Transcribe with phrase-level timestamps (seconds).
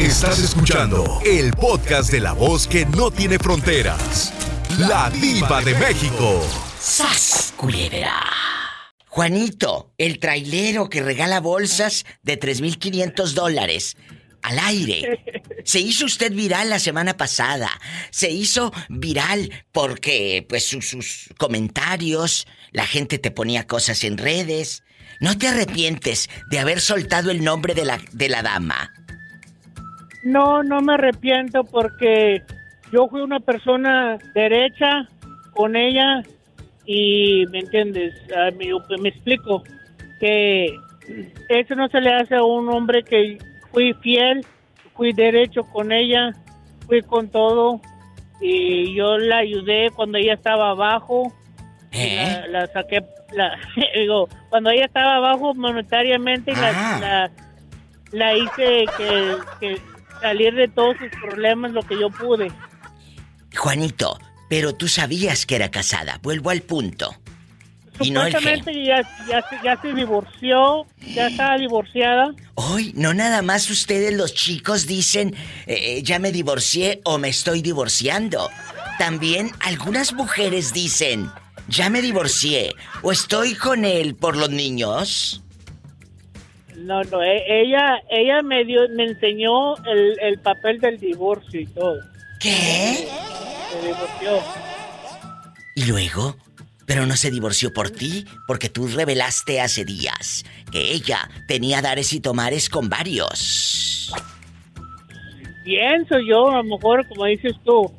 [0.00, 4.32] Estás escuchando el podcast de la voz que no tiene fronteras.
[4.78, 6.42] La diva de México.
[6.80, 8.18] ¡Sas, culebra!
[9.08, 13.98] Juanito, el trailero que regala bolsas de 3.500 dólares
[14.40, 15.22] al aire.
[15.66, 17.70] Se hizo usted viral la semana pasada.
[18.10, 24.82] Se hizo viral porque, pues, sus, sus, comentarios, la gente te ponía cosas en redes.
[25.20, 28.94] ¿No te arrepientes de haber soltado el nombre de la, de la dama?
[30.22, 32.42] No, no me arrepiento porque
[32.92, 35.08] yo fui una persona derecha
[35.54, 36.22] con ella
[36.84, 38.14] y, ¿me entiendes?
[38.36, 38.68] Ah, me,
[39.00, 39.62] me explico
[40.18, 40.74] que
[41.48, 43.38] eso no se le hace a un hombre que
[43.72, 44.44] fui fiel,
[44.94, 46.32] fui derecho con ella,
[46.86, 47.80] fui con todo
[48.40, 51.32] y yo la ayudé cuando ella estaba abajo.
[51.92, 52.42] ¿Eh?
[52.48, 53.02] La, la saqué,
[53.32, 53.58] la,
[53.96, 56.98] digo, cuando ella estaba abajo monetariamente, la, Ah.
[57.00, 57.30] la,
[58.12, 59.80] la hice que, que
[60.20, 62.52] salir de todos sus problemas lo que yo pude.
[63.56, 64.18] Juanito,
[64.48, 66.18] pero tú sabías que era casada.
[66.22, 67.14] Vuelvo al punto.
[68.00, 72.34] Y no el Supuestamente ya, ya, ya se divorció, ya estaba divorciada.
[72.54, 75.34] Hoy no nada más ustedes los chicos dicen
[75.66, 78.48] eh, ya me divorcié o me estoy divorciando.
[78.98, 81.30] También algunas mujeres dicen
[81.68, 85.42] ya me divorcié o estoy con él por los niños.
[86.80, 91.66] No, no, e- ella, ella me dio, me enseñó el, el papel del divorcio y
[91.66, 92.00] todo.
[92.40, 93.06] ¿Qué?
[93.70, 94.42] Se divorció.
[95.74, 96.36] ¿Y luego?
[96.86, 102.12] Pero no se divorció por ti, porque tú revelaste hace días que ella tenía dares
[102.12, 104.12] y tomares con varios.
[105.64, 107.92] Pienso yo, a lo mejor, como dices tú,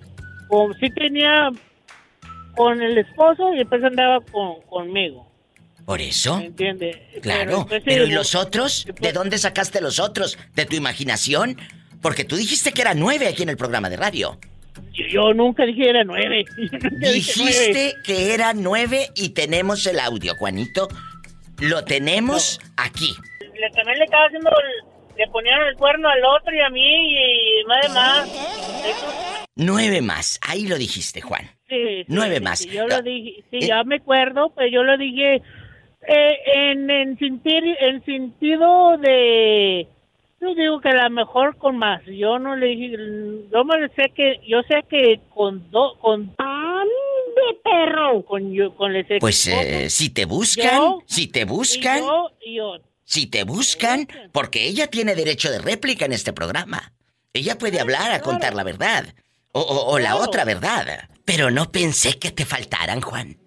[0.48, 1.50] como si tenía
[2.56, 5.31] con el esposo y después andaba con, conmigo,
[5.92, 6.38] ¿Por eso?
[6.38, 6.96] ¿me entiendes?
[7.22, 8.88] Claro, pero ¿y los otros?
[9.02, 10.38] ¿De dónde sacaste los otros?
[10.56, 11.58] ¿De tu imaginación?
[12.02, 14.40] Porque tú dijiste que era nueve aquí en el programa de radio.
[14.94, 16.46] Yo, yo nunca dije era nueve.
[17.02, 20.88] Dijiste que era nueve y tenemos el audio, Juanito.
[21.60, 23.14] Lo tenemos aquí.
[23.42, 27.16] Le, también le estaba haciendo, el- le ponían el cuerno al otro y a mí
[27.18, 28.30] y más de más.
[29.58, 30.40] Nueve más.
[30.48, 31.52] Ahí lo dijiste, Juan.
[31.68, 32.60] Sí, sí, Nueve sí, más.
[32.60, 33.68] sí, yo lo dije, sí, eh.
[33.68, 35.42] ya me acuerdo, pero yo lo dije
[36.08, 36.38] eh,
[36.72, 39.88] en, en, sentir, en sentido de...
[40.42, 42.02] Yo digo que a lo mejor con más.
[42.06, 42.96] Yo no le dije...
[43.52, 44.40] Yo me sé que...
[44.48, 45.98] Yo sé que con dos...
[46.00, 46.28] Con...
[46.28, 48.24] de perro!
[48.26, 52.30] Con, yo, con el Pues eh, si te buscan, Yo, si te Y buscan, yo,
[52.44, 52.78] y yo.
[53.04, 56.92] si te buscan, porque ella tiene derecho de réplica en este programa.
[57.34, 59.06] Ella puede hablar a contar la verdad.
[59.54, 61.08] O, o- o la otra verdad.
[61.24, 63.38] Pero no pensé que te faltaran, Juan.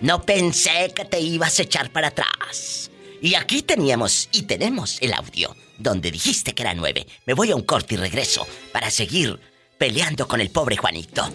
[0.00, 2.90] No pensé que te ibas a echar para atrás.
[3.20, 7.06] Y aquí teníamos y tenemos el audio donde dijiste que era nueve.
[7.26, 9.38] Me voy a un corte y regreso para seguir
[9.76, 11.28] peleando con el pobre Juanito.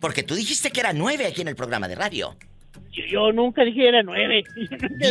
[0.00, 2.36] Porque tú dijiste que era nueve aquí en el programa de radio.
[2.90, 4.44] Yo, nunca dije era dije nueve.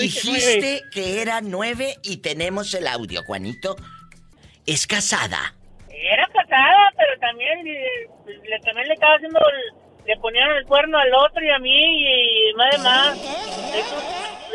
[0.01, 3.75] Dijiste que era nueve y tenemos el audio, Juanito.
[4.65, 5.55] Es casada.
[6.03, 7.73] Era casada, pero también le,
[8.49, 9.39] le- también le estaba haciendo,
[10.05, 12.03] le ponían el cuerno al otro y a mí
[12.49, 13.17] y más de más.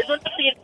[0.09, 0.61] No sirve.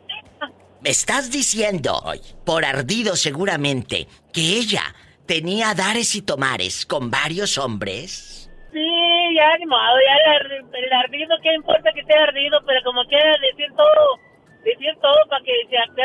[0.80, 2.02] Me estás diciendo,
[2.44, 4.82] por ardido seguramente, que ella
[5.26, 8.50] tenía dares y tomares con varios hombres.
[8.72, 8.80] Sí,
[9.36, 10.32] ya ni modo, ya
[10.76, 12.58] el ardido, ¿qué importa que esté ardido?
[12.66, 14.18] Pero como quiera decir todo,
[14.64, 15.52] decir todo para que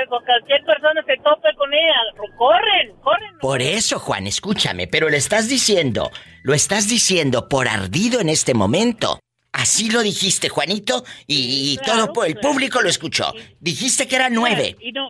[0.07, 1.95] cualquier persona se tope con ella,
[2.37, 3.37] corren, corren.
[3.39, 6.09] Por eso, Juan, escúchame, pero le estás diciendo,
[6.43, 9.19] lo estás diciendo por ardido en este momento.
[9.51, 12.49] Así lo dijiste, Juanito, y, y Claro, todo el claro.
[12.49, 13.33] público lo escuchó.
[13.59, 14.75] Dijiste que era nueve.
[14.79, 15.09] Y no,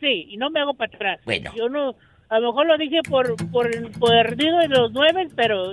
[0.00, 1.20] sí, y no me hago para atrás.
[1.24, 1.52] Bueno.
[1.56, 1.94] Yo no,
[2.28, 5.72] a lo mejor lo dije por, por, por ardido de los nueve, pero,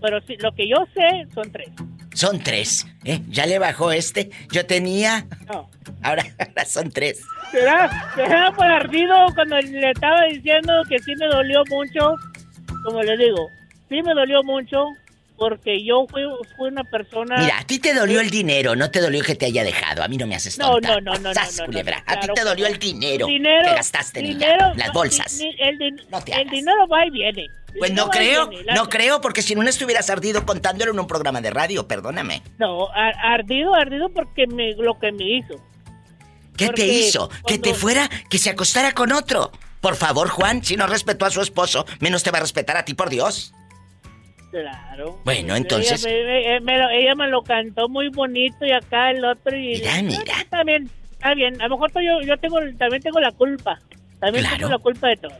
[0.00, 1.70] pero sí, lo que yo sé son tres.
[2.14, 3.20] Son tres, ¿eh?
[3.28, 4.30] Ya le bajó este.
[4.50, 5.26] Yo tenía.
[5.46, 5.70] No.
[6.02, 7.22] Ahora, ahora son tres.
[7.50, 12.14] ¿Será, será por ardido cuando le estaba diciendo que sí me dolió mucho?
[12.84, 13.48] Como le digo,
[13.88, 14.86] sí me dolió mucho
[15.36, 16.22] porque yo fui,
[16.56, 17.38] fui una persona...
[17.38, 20.02] Mira, a ti te dolió el dinero, no te dolió que te haya dejado.
[20.02, 21.00] A mí no me haces tonta.
[21.00, 22.04] no, no, no, Sas, no, no, culebra.
[22.06, 25.40] no, a ti te dolió el dinero, dinero que gastaste dinero, las bolsas.
[25.40, 27.46] el, el dinero va y viene.
[27.78, 31.40] Pues no creo, no creo, porque si no, no estuvieras ardido contándolo en un programa
[31.40, 32.42] de radio, perdóname.
[32.58, 35.54] No, ar- ardido, ardido porque me, lo que me hizo.
[36.56, 37.30] ¿Qué te hizo?
[37.46, 39.50] Que te fuera, que se acostara con otro.
[39.80, 42.84] Por favor, Juan, si no respetó a su esposo, menos te va a respetar a
[42.84, 43.54] ti, por Dios.
[44.50, 45.20] Claro.
[45.24, 46.24] Bueno, entonces- Ella
[46.60, 49.74] me, me- me lo, ella me lo cantó muy bonito y acá el otro y...
[49.78, 50.34] Mira, mira.
[50.50, 53.78] También, Está bien, a lo mejor yo, yo tengo, también tengo la culpa.
[54.20, 54.56] También Claro.
[54.58, 55.32] tengo la culpa de todo.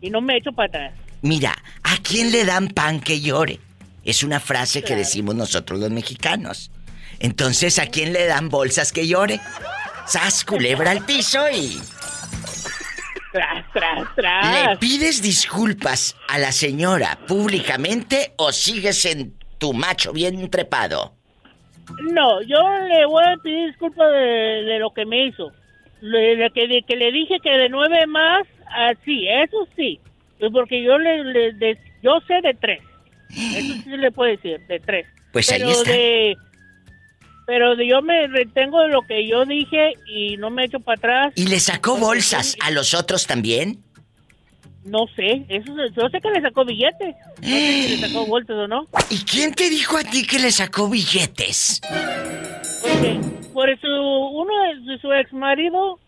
[0.00, 0.92] Y no me echo para atrás.
[1.24, 3.58] Mira, ¿a quién le dan pan que llore?
[4.04, 6.70] Es una frase que decimos nosotros los mexicanos.
[7.18, 9.40] Entonces, ¿a quién le dan bolsas que llore?
[10.06, 11.80] Sas, culebra al piso y...
[13.32, 14.78] Tras, tras, ¿Le tras.
[14.78, 21.14] pides disculpas a la señora públicamente o sigues en tu macho bien trepado?
[22.12, 24.18] No, yo le voy a pedir disculpas de,
[24.64, 25.50] de lo que me hizo.
[26.02, 28.46] Le- De, que, de que le dije que de nueve más,
[28.90, 29.98] así, eso sí.
[30.52, 32.82] Porque yo le, le- de- yo sé de tres.
[33.30, 35.06] Eso sí le puedo decir, de tres.
[35.32, 35.90] Pues ahí pero está.
[35.92, 36.36] De,
[37.46, 40.96] pero de- yo me retengo de lo que yo dije y no me echo para
[40.98, 41.32] atrás.
[41.36, 43.78] ¿Y le sacó bolsas a los otros también?
[44.84, 47.14] No sé, eso yo sé que le sacó billetes.
[47.40, 48.86] No sé si le sacó bolsas o no.
[49.08, 51.80] ¿Y quién te dijo a ti que le sacó billetes?
[52.82, 53.18] Porque
[53.54, 54.52] por eso uno
[54.86, 55.98] de su ex marido,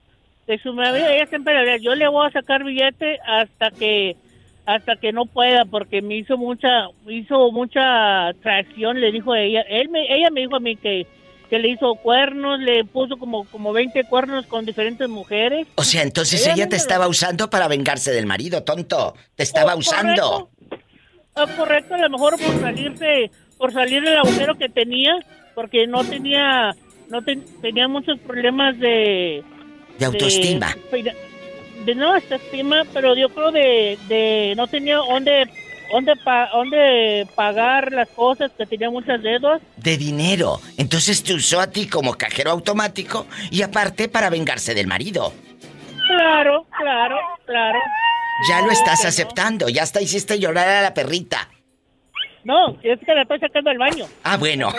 [0.46, 4.16] de su marido, ella siempre le decía, yo le voy a sacar billete hasta que
[4.64, 9.88] hasta que no pueda porque me hizo mucha hizo mucha traición le dijo ella él
[9.90, 11.06] me, ella me dijo a mí que,
[11.48, 16.02] que le hizo cuernos le puso como como 20 cuernos con diferentes mujeres O sea,
[16.02, 19.14] entonces Ella te estaba usando para vengarse del marido, tonto.
[19.36, 20.48] Te estaba Oh, usando.
[20.50, 20.50] correcto.
[21.36, 25.14] Ah, correcto, a lo mejor por salirse, por salir del agujero que tenía,
[25.54, 26.74] porque no tenía,
[27.10, 29.44] no ten- tenía muchos problemas de...
[29.98, 30.76] De autoestima.
[30.92, 31.14] De,
[31.84, 35.48] de no autoestima, pero yo creo de, de no tenía dónde,
[35.92, 39.60] dónde, pa- dónde pagar las cosas, que tenía muchas deudas.
[39.76, 40.60] De dinero.
[40.76, 45.32] Entonces te usó a ti como cajero automático y aparte para vengarse del marido.
[46.08, 47.16] Claro, claro,
[47.46, 47.78] claro.
[48.48, 49.08] Ya lo estás no.
[49.08, 49.68] aceptando.
[49.68, 51.48] Ya hasta hiciste llorar a la perrita.
[52.46, 54.06] No, es que la estoy sacando al baño.
[54.22, 54.72] Ah, bueno.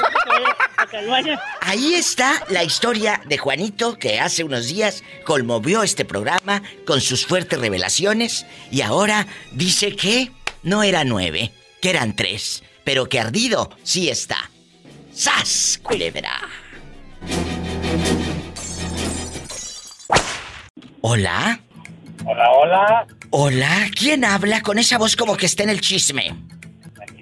[1.60, 7.25] Ahí está la historia de Juanito que hace unos días conmovió este programa con sus
[7.25, 10.31] fuertes revelaciones y ahora dice que
[10.64, 14.50] no era nueve, que eran tres, pero que ardido sí está.
[15.12, 16.40] ¡Sas, culebra!
[21.02, 21.60] Hola,
[22.24, 23.08] Hola, hola.
[23.31, 26.34] hola, ¿quién habla con esa voz como que está en el chisme?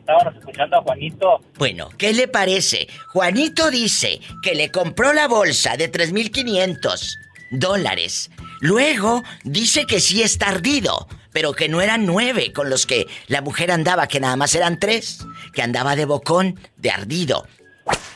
[0.06, 1.40] Estábamos escuchando a Juanito.
[1.57, 2.88] Bueno, ¿qué le parece?
[3.07, 7.18] Juanito dice que le compró la bolsa de 3.500
[7.50, 8.30] dólares.
[8.62, 13.42] Luego dice que sí está ardido, pero que no eran nueve con los que la
[13.42, 17.48] mujer andaba, que nada más eran tres, que andaba de bocón, de ardido.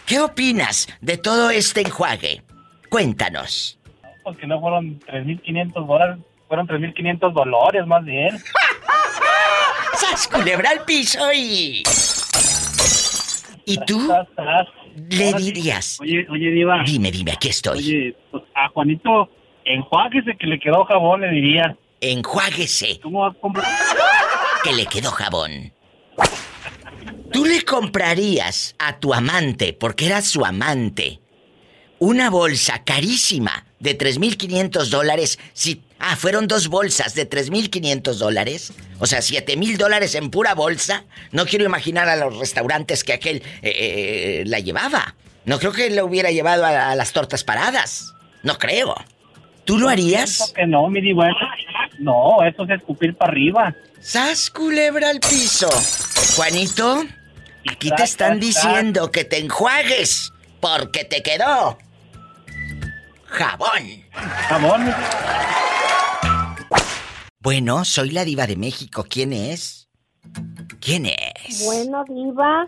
[0.05, 2.43] ¿Qué opinas de todo este enjuague?
[2.89, 3.79] Cuéntanos.
[4.23, 8.37] Porque no fueron 3.500 dólares, fueron 3.500 dolores más bien.
[10.09, 11.83] ¡Sas, culebra al piso y...
[13.65, 14.11] ¿Y tú
[15.09, 15.99] le dirías?
[16.01, 16.83] Oye, oye, Diva.
[16.83, 17.77] Dime, dime, aquí estoy.
[17.77, 19.29] Oye, pues a Juanito,
[19.65, 21.77] enjuáguese que le quedó jabón, le diría.
[22.01, 22.99] Enjuáguese.
[23.01, 23.65] ¿Cómo vas a comprar?
[24.63, 25.71] que le quedó jabón.
[27.31, 31.19] ¿Tú le comprarías a tu amante, porque era su amante,
[31.99, 35.39] una bolsa carísima de 3.500 dólares?
[35.53, 38.73] Si, ah, fueron dos bolsas de 3.500 dólares.
[38.99, 41.03] O sea, 7.000 dólares en pura bolsa.
[41.31, 45.15] No quiero imaginar a los restaurantes que aquel eh, eh, la llevaba.
[45.45, 48.13] No creo que lo hubiera llevado a, a las tortas paradas.
[48.43, 48.95] No creo.
[49.65, 50.51] ¿Tú lo harías?
[50.55, 51.27] Que no, mi Diva.
[51.99, 53.75] No, eso es escupir para arriba.
[54.01, 55.69] ¡Sas, culebra al piso!
[56.35, 57.03] Juanito,
[57.69, 61.77] aquí te están diciendo que te enjuagues porque te quedó
[63.29, 64.03] jabón.
[64.47, 64.93] Jabón.
[67.41, 69.05] Bueno, soy la diva de México.
[69.09, 69.87] ¿Quién es?
[70.81, 71.63] ¿Quién es?
[71.65, 72.67] Bueno, diva.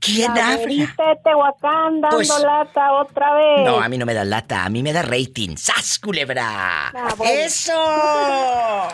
[0.00, 0.94] ¿Quién la habla?
[1.24, 3.64] Tehuacán dando Pues- lata otra vez.
[3.66, 5.56] No, a mí no me da lata, a mí me da rating.
[5.56, 6.88] ¡Sas, culebra!
[6.88, 7.32] Ah, bueno.
[7.32, 7.72] ¡Eso!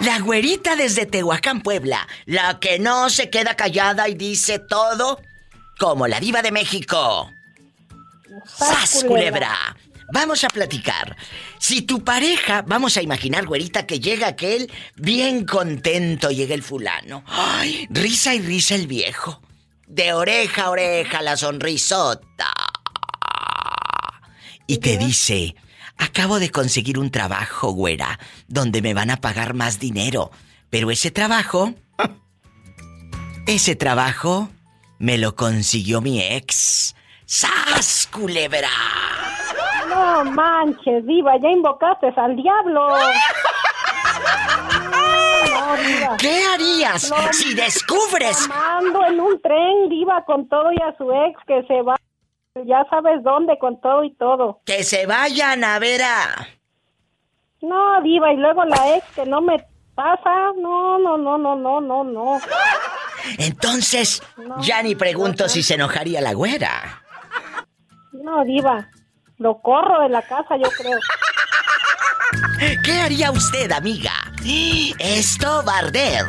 [0.00, 2.06] La güerita desde Tehuacán, Puebla.
[2.26, 5.20] La que no se queda callada y dice todo
[5.78, 7.30] como la diva de México.
[8.46, 9.76] ¡Sas, culebra!
[10.12, 11.16] Vamos a platicar.
[11.58, 17.24] Si tu pareja, vamos a imaginar, güerita, que llega aquel bien contento, llega el fulano.
[17.26, 17.86] ¡Ay!
[17.88, 19.40] Risa y risa el viejo.
[19.86, 22.52] De oreja a oreja la sonrisota.
[24.66, 25.54] Y te dice,
[25.96, 30.30] acabo de conseguir un trabajo, güera, donde me van a pagar más dinero.
[30.70, 31.74] Pero ese trabajo...
[33.44, 34.50] Ese trabajo
[35.00, 36.94] me lo consiguió mi ex.
[37.34, 38.68] ¡Sas, culebra!
[39.88, 42.88] No manches, diva, ya invocaste al diablo.
[46.02, 46.16] No.
[46.18, 47.16] ¿Qué harías No.
[47.32, 48.46] si descubres?
[48.48, 51.96] Mando en un tren, diva, con todo y a su ex que se va
[52.66, 54.60] ya sabes dónde, con todo y todo.
[54.66, 56.46] Que se vayan a ver a...
[57.62, 60.52] No, diva, y luego la ex que no me pasa.
[60.60, 62.38] No, no, no, no, no, no, no.
[63.38, 64.22] Entonces,
[64.60, 67.02] ya ni pregunto si se enojaría la güera.
[68.22, 68.88] No, diva.
[69.38, 70.98] Lo corro de la casa, yo creo.
[72.84, 74.12] ¿Qué haría usted, amiga?
[74.98, 76.24] Esto va a arder.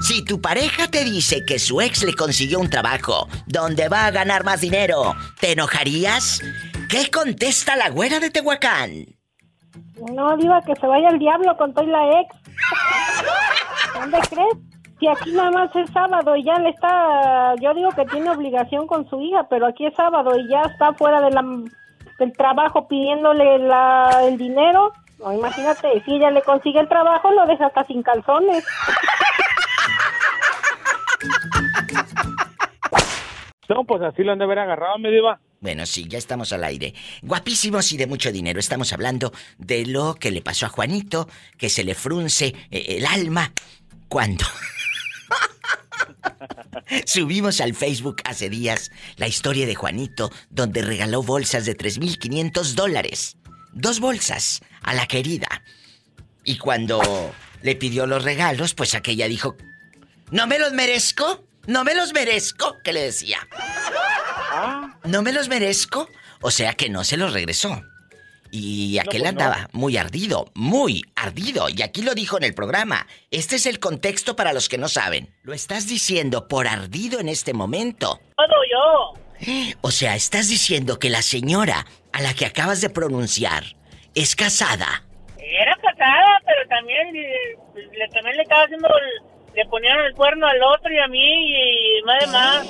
[0.00, 4.10] Si tu pareja te dice que su ex le consiguió un trabajo donde va a
[4.10, 6.40] ganar más dinero, ¿te enojarías?
[6.88, 9.06] ¿Qué contesta la güera de Tehuacán?
[10.12, 12.36] No, diva, que se vaya el diablo con toda la ex.
[13.94, 14.67] ¿Dónde crees?
[14.98, 17.54] Si aquí nada más es sábado y ya le está...
[17.60, 20.92] Yo digo que tiene obligación con su hija, pero aquí es sábado y ya está
[20.92, 21.42] fuera de la,
[22.18, 24.92] del trabajo pidiéndole la, el dinero.
[25.20, 28.64] No, imagínate, si ella le consigue el trabajo, lo deja hasta sin calzones.
[33.68, 35.38] No, pues así lo han de haber agarrado, me diva.
[35.60, 36.94] Bueno, sí, ya estamos al aire.
[37.22, 38.58] Guapísimos y de mucho dinero.
[38.58, 43.06] Estamos hablando de lo que le pasó a Juanito, que se le frunce eh, el
[43.06, 43.52] alma
[44.08, 44.44] cuando...
[47.06, 53.36] Subimos al Facebook hace días la historia de Juanito, donde regaló bolsas de 3.500 dólares.
[53.72, 55.62] Dos bolsas a la querida.
[56.44, 57.00] Y cuando
[57.62, 59.56] le pidió los regalos, pues aquella dijo,
[60.30, 61.44] ¿no me los merezco?
[61.66, 62.76] ¿No me los merezco?
[62.82, 63.38] ¿Qué le decía?
[65.04, 66.08] ¿No me los merezco?
[66.40, 67.82] O sea que no se los regresó.
[68.50, 69.28] Y aquel pues no.
[69.28, 71.68] andaba muy ardido, muy ardido.
[71.68, 73.06] Y aquí lo dijo en el programa.
[73.30, 75.34] Este es el contexto para los que no saben.
[75.42, 78.20] Lo estás diciendo por ardido en este momento.
[78.36, 79.14] Todo yo.
[79.82, 83.64] O sea, estás diciendo que la señora a la que acabas de pronunciar
[84.14, 85.04] es casada.
[85.38, 88.88] Era casada, pero también le, también le estaba haciendo
[89.54, 92.64] le ponían el cuerno al otro y a mí y más de más.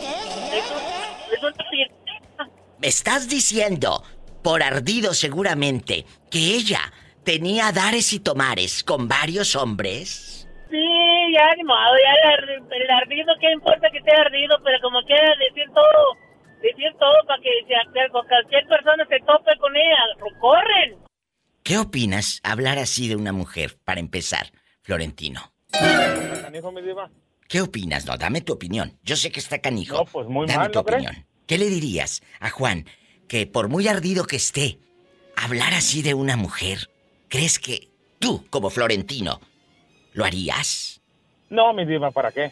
[1.42, 1.94] No sirve.
[2.78, 4.02] Me estás diciendo,
[4.42, 6.92] por ardido seguramente, que ella
[7.24, 10.48] tenía dares y tomares con varios hombres.
[10.70, 10.76] Sí,
[11.32, 14.56] ya ni modo, ya el, el ardido, ¿qué importa que esté ardido?
[14.64, 16.14] Pero como quiera decir todo,
[16.62, 20.98] decir todo para que si cualquier persona se tope con ella, lo corren.
[21.62, 24.50] ¿Qué opinas hablar así de una mujer, para empezar,
[24.82, 25.52] Florentino?
[25.70, 27.10] Canijo, mi diva.
[27.48, 28.06] ¿Qué opinas?
[28.06, 28.98] No, dame tu opinión.
[29.02, 29.96] Yo sé que está canijo.
[29.96, 31.02] No, pues muy dame mal, tu ¿no crees?
[31.04, 31.26] opinión.
[31.46, 32.84] ¿Qué le dirías a Juan
[33.28, 34.78] que por muy ardido que esté,
[35.36, 36.90] hablar así de una mujer,
[37.28, 39.40] ¿crees que tú, como Florentino,
[40.14, 41.00] lo harías?
[41.50, 42.50] No, mi diva, ¿para qué?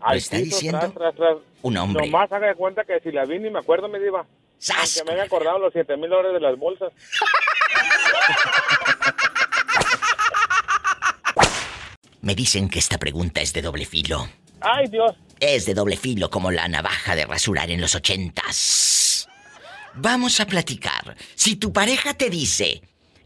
[0.00, 1.36] Al está diciendo tras, tras, tras.
[1.62, 2.06] un hombre.
[2.06, 4.24] Nomás haga de cuenta que si la vi ni me acuerdo, mi diva.
[4.58, 4.98] ¡Sas!
[4.98, 6.92] Aunque me haya acordado los 7 mil dólares de las bolsas.
[12.22, 14.28] Me dicen que esta pregunta es de doble filo.
[14.60, 15.14] ¡Ay, Dios!
[15.38, 19.05] Es de doble filo como la navaja de rasurar en los ochentas.
[19.96, 21.16] Vamos a platicar.
[21.34, 22.82] Si tu pareja te dice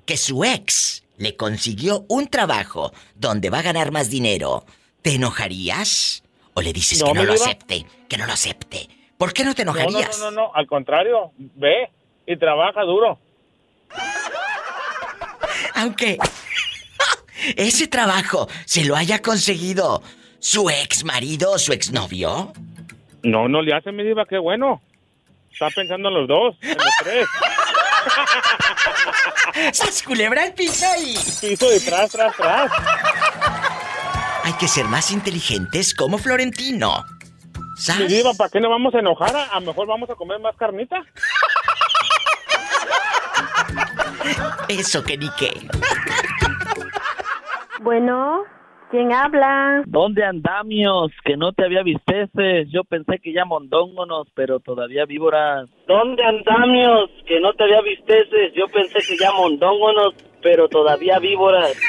[0.07, 4.65] que su ex le consiguió un trabajo donde va a ganar más dinero,
[5.03, 6.23] ¿te enojarías?
[6.55, 7.87] ¿O le dices No, que no lo acepte?
[8.09, 8.89] Que no lo acepte.
[9.19, 10.19] ¿Por qué no te No, no, enojarías?
[10.19, 11.91] no, no, no, al contrario, ve
[12.27, 13.19] y trabaja duro.
[15.75, 16.19] Aunque
[17.57, 20.03] ese trabajo se lo haya conseguido
[20.39, 22.53] su ex marido o su exnovio.
[23.23, 24.81] No, no le hace, mi diva, qué bueno.
[25.61, 27.29] Está pensando en los dos, en los tres.
[29.77, 31.13] ¡Sas culebra el piso y...
[31.39, 32.73] Piso y tras, tras, tras.
[34.43, 37.05] Hay que ser más inteligentes como Florentino.
[37.77, 37.99] ¿Sas?
[37.99, 39.37] Mi diva, ¿para qué nos vamos a enojar?
[39.37, 41.05] A lo mejor vamos a comer más carnita.
[44.69, 45.69] Eso que ni qué.
[47.81, 48.45] Bueno,
[48.91, 49.83] ¿quién habla?
[49.87, 51.13] ¿Dónde andamios?
[51.25, 52.69] Que no te había visteces.
[52.71, 55.69] Yo pensé que ya mondóngonos, pero todavía víboras.
[55.87, 57.11] ¿Dónde andamios?
[57.27, 58.53] Que no te había visteces.
[58.55, 61.73] Yo pensé que ya mondóngonos, pero todavía víboras.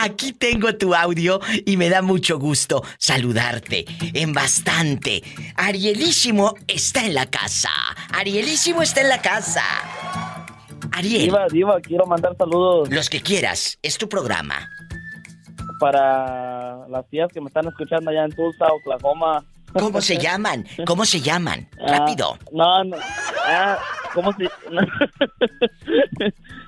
[0.00, 5.22] Aquí tengo tu audio y me da mucho gusto saludarte en bastante.
[5.56, 7.70] Arielísimo está en la casa.
[8.12, 9.62] Arielísimo está en la casa.
[10.98, 14.68] Ariel, Diva, diva, quiero mandar saludos los que quieras, es tu programa.
[15.80, 19.44] para las tías que me están escuchando allá en Tulsa, Oklahoma.
[19.74, 20.66] ¿Cómo se llaman?
[20.86, 21.68] ¿Cómo se llaman?
[21.80, 22.36] Ah, Rápido.
[22.52, 22.96] no, no.
[23.46, 23.78] Ah,
[24.14, 24.44] ¿cómo se...?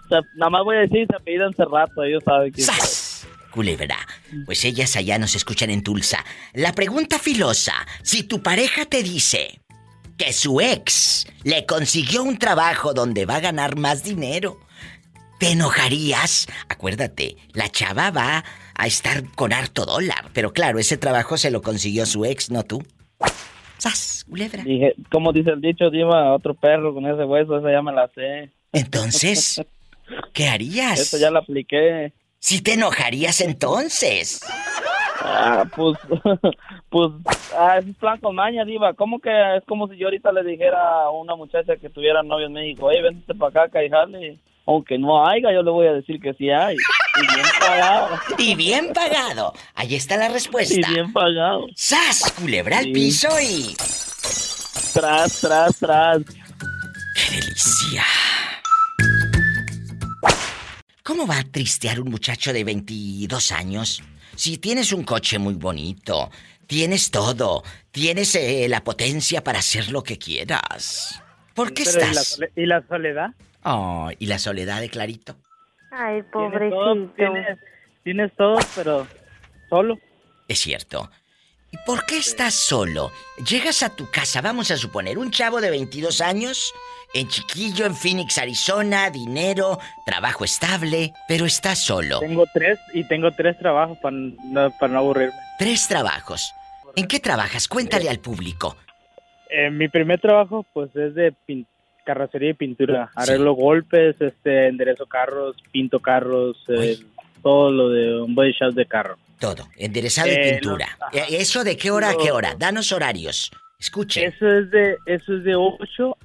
[0.05, 2.63] O sea, nada más voy a decir se apellidan Cerrato, ellos saben que...
[2.63, 3.27] ¡Sas!
[3.53, 3.97] Culebra.
[4.45, 6.25] Pues ellas allá nos escuchan en Tulsa.
[6.53, 9.61] La pregunta filosa, si tu pareja te dice
[10.21, 14.59] que su ex le consiguió un trabajo donde va a ganar más dinero,
[15.39, 16.47] ¿te enojarías?
[16.69, 21.63] Acuérdate, la chava va a estar con harto dólar, pero claro, ese trabajo se lo
[21.63, 22.85] consiguió su ex, no tú.
[23.79, 24.27] ¡Sas!
[24.29, 24.63] Culebra.
[24.63, 28.11] Dije, como dice el dicho, Diva, otro perro con ese hueso, esa ya me la
[28.15, 28.51] sé.
[28.75, 29.63] Entonces,
[30.35, 31.01] ¿qué harías?
[31.01, 32.13] Eso ya la apliqué.
[32.39, 34.43] Si te enojarías entonces.
[35.23, 35.99] Ah, pues,
[36.89, 37.11] pues,
[37.59, 38.95] ah, es plan con maña, diva.
[38.95, 42.47] ¿Cómo que es como si yo ahorita le dijera a una muchacha que tuviera novio
[42.47, 44.39] en México, oye, vente para acá, caijale?
[44.67, 46.77] Aunque no haya, yo le voy a decir que sí hay.
[46.77, 48.09] Y bien pagado.
[48.39, 49.53] Y bien pagado.
[49.75, 50.75] Ahí está la respuesta.
[50.75, 51.67] Y bien pagado.
[51.75, 52.33] ¡Sas!
[52.41, 52.93] Culebra al Sí.
[52.93, 53.75] piso y...
[54.95, 56.19] Tras, tras, tras.
[56.25, 58.05] ¡Qué delicia!
[61.03, 64.03] ¿Cómo va a tristear un muchacho de 22 años?
[64.41, 66.31] Si tienes un coche muy bonito,
[66.67, 71.23] tienes todo, tienes eh, la potencia para hacer lo que quieras.
[71.53, 72.41] ¿Por qué Pero, ¿y la estás?
[72.57, 73.31] ¿Y la soledad?
[73.65, 75.37] Oh, y la soledad de Clarito.
[75.91, 77.13] Ay, Tienes todo, pobrecito.
[77.17, 77.59] tienes,
[78.03, 79.07] tienes todo, pero
[79.69, 79.99] solo.
[80.49, 81.11] Es cierto.
[81.71, 83.13] ¿Y por qué estás solo?
[83.47, 86.73] Llegas a tu casa, vamos a suponer, un chavo de 22 años,
[87.15, 92.21] en Chiquillo, en Phoenix, Arizona, dinero, trabajo estable, pero estás solo.
[92.21, 95.35] Tengo tres y tengo tres trabajos para no, para no aburrirme.
[95.59, 96.53] Tres trabajos.
[96.97, 97.69] ¿En qué trabajas?
[97.69, 98.77] Cuéntale al público.
[99.49, 101.35] Eh, mi primer trabajo, pues, es de
[102.05, 103.11] carrocería y pintura.
[103.15, 106.99] Arreglo golpes, este, enderezo carros, pinto carros, eh,
[107.43, 109.17] todo lo de un body shop de carro.
[109.39, 110.87] Todo, enderezado y Eh, pintura.
[111.01, 111.19] no.
[111.19, 112.55] Eh, ¿Eso de qué hora a qué hora?
[112.59, 113.51] Danos horarios.
[113.79, 114.25] Escuche.
[114.27, 116.17] Eso es de, eso es de 8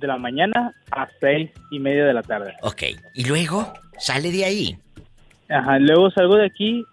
[0.00, 2.54] de la mañana a seis y media de la tarde.
[2.62, 2.82] Ok.
[3.14, 3.72] ¿Y luego?
[3.98, 4.76] ¿Sale de ahí?
[5.48, 6.84] Ajá, luego salgo de aquí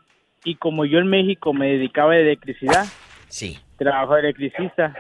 [0.44, 2.86] y como yo en México me dedicaba a electricidad,
[3.30, 3.58] Sí.
[3.78, 4.94] trabajo de electricista,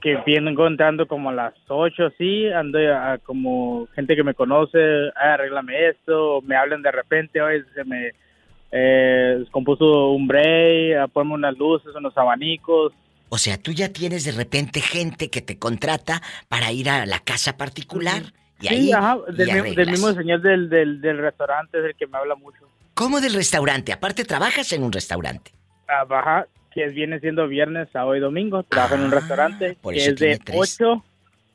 [0.00, 4.78] que viendo encontrando como a las 8, sí, ando a, como gente que me conoce,
[5.16, 8.10] "Ah, arréglame esto, me hablan de repente, hoy se me
[8.72, 12.92] eh, compuso un break, ah, ponme unas luces, unos abanicos,
[13.28, 17.18] O sea, tú ya tienes de repente gente que te contrata para ir a la
[17.20, 18.22] casa particular
[18.60, 19.88] y ahí sí, ajá, y del, mi- del arreglas.
[19.88, 22.58] mismo señor del, del, del restaurante es el que me habla mucho.
[22.94, 23.92] ¿Cómo del restaurante?
[23.92, 25.50] Aparte trabajas en un restaurante.
[25.88, 28.62] Ah, Baja, que viene siendo viernes, sábado y domingo.
[28.62, 30.58] Trabajo en un Ah, restaurante por que eso es de tres.
[30.80, 31.04] 8.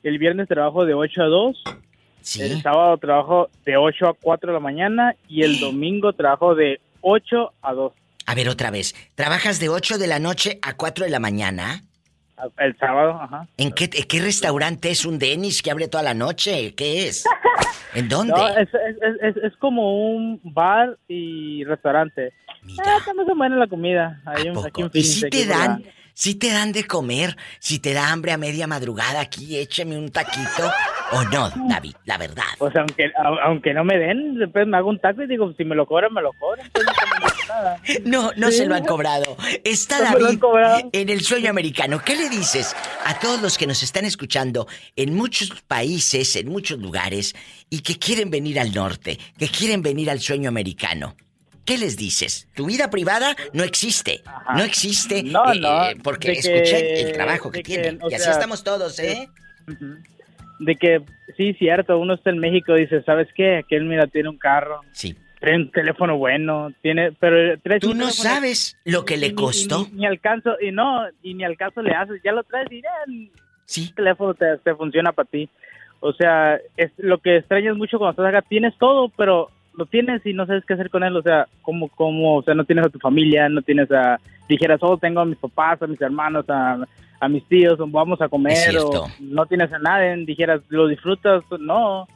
[0.04, 1.64] El viernes trabajo de 8 a 2.
[2.20, 2.42] Sí.
[2.42, 5.16] El sábado trabajo de 8 a 4 de la mañana.
[5.28, 7.92] Y el domingo trabajo de 8 a 2.
[8.26, 8.94] A ver otra vez.
[9.14, 11.84] ¿Trabajas de 8 de la noche a 4 de la mañana?
[12.58, 13.46] El sábado, ajá.
[13.56, 16.74] ¿En qué, restaurante es un Denis que abre toda la noche?
[16.74, 17.24] ¿Qué es?
[17.94, 18.32] ¿En dónde?
[18.32, 22.32] No, es, es, es, es como un bar y restaurante.
[22.62, 22.82] Mira.
[22.86, 24.20] Ah, está más o menos la comida.
[24.24, 24.66] Ahí, ¿A en- poco?
[24.66, 28.38] aquí ¿Y si te dan, si te dan de comer, si te da hambre a
[28.38, 30.70] media madrugada aquí, écheme un taquito
[31.12, 32.42] o no, David, la verdad.
[32.58, 35.64] Pues aunque, a- aunque no me den, después me hago un taco y digo, si
[35.64, 36.68] me lo cobran, me lo cobran.
[36.72, 36.92] Pues no.
[38.04, 38.58] No, no Sí.
[38.58, 39.36] se lo han cobrado.
[39.64, 40.88] Está No David cobrado.
[40.92, 42.00] en el sueño americano.
[42.04, 46.78] ¿Qué le dices a todos los que nos están escuchando en muchos países, en muchos
[46.78, 47.34] lugares,
[47.68, 51.14] y que quieren venir al norte, que quieren venir al sueño americano?
[51.64, 52.48] ¿Qué les dices?
[52.54, 54.22] Tu vida privada no existe.
[54.24, 54.54] Ajá.
[54.56, 55.22] No existe.
[55.22, 58.00] No, eh, no, eh, porque que- escuchen el trabajo que tienen.
[58.10, 59.28] y así sea, estamos todos, ¿eh?
[59.68, 59.96] Ujú.
[60.64, 61.02] De que,
[61.36, 63.56] sí, cierto, uno está en México y dice, ¿sabes qué?
[63.58, 65.16] Aquel, mira, tiene un carro, Sí.
[65.40, 69.86] tiene un teléfono bueno, tiene, pero traes Tú no sabes lo que le costó.
[69.92, 72.70] Ni, ni al caso, y no, y ni al caso le haces, ya lo traes
[72.70, 73.30] y ya el
[73.64, 73.92] Sí.
[73.94, 75.48] teléfono te, te funciona para ti.
[76.00, 80.24] O sea, es lo que extrañas mucho cuando estás acá, tienes todo, pero lo tienes
[80.26, 82.84] y no sabes qué hacer con él, o sea, como, como, o sea, no tienes
[82.86, 86.44] a tu familia, no tienes a, dijeras, oh, tengo a mis papás, a mis hermanos,
[86.48, 86.86] a,
[87.24, 91.44] a mis tíos, o vamos a comer, o no tienes a nadie, dijeras, lo disfrutas,
[91.60, 92.08] no.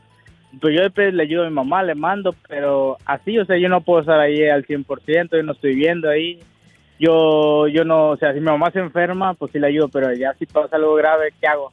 [0.61, 3.69] Pues yo después le ayudo a mi mamá, le mando, pero así, o sea, yo
[3.69, 6.41] no puedo estar ahí al 100%, yo no estoy viendo ahí.
[6.99, 10.13] Yo, yo no, o sea, si mi mamá se enferma, pues sí le ayudo, pero
[10.15, 11.71] ya si pasa algo grave, ¿qué hago?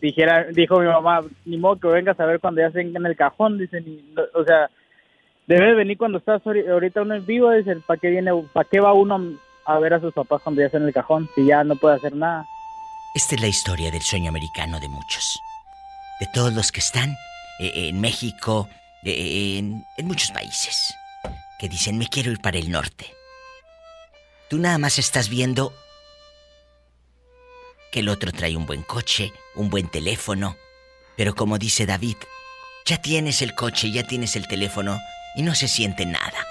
[0.00, 3.16] Dijera, dijo mi mamá, ni modo que vengas a ver cuando ya estén en el
[3.16, 4.68] cajón, dice, ni- no, o sea,
[5.46, 8.80] debe venir cuando estás ahori- ahorita uno en vivo, dice, ¿para qué viene, para qué
[8.80, 9.18] va uno
[9.68, 11.96] a ver a sus papás cuando ya están en el cajón, si ya no puede
[11.96, 12.46] hacer nada?
[13.14, 15.38] Esta es la historia del sueño americano de muchos.
[16.20, 17.10] De todos los que están
[17.60, 18.66] eh, en México,
[19.04, 20.94] eh, en, en muchos países.
[21.58, 23.14] Que dicen, me quiero ir para el norte.
[24.48, 25.74] Tú nada más estás viendo
[27.92, 30.56] que el otro trae un buen coche, un buen teléfono.
[31.14, 32.16] Pero como dice David,
[32.86, 34.98] ya tienes el coche, ya tienes el teléfono
[35.36, 36.46] y no se siente nada.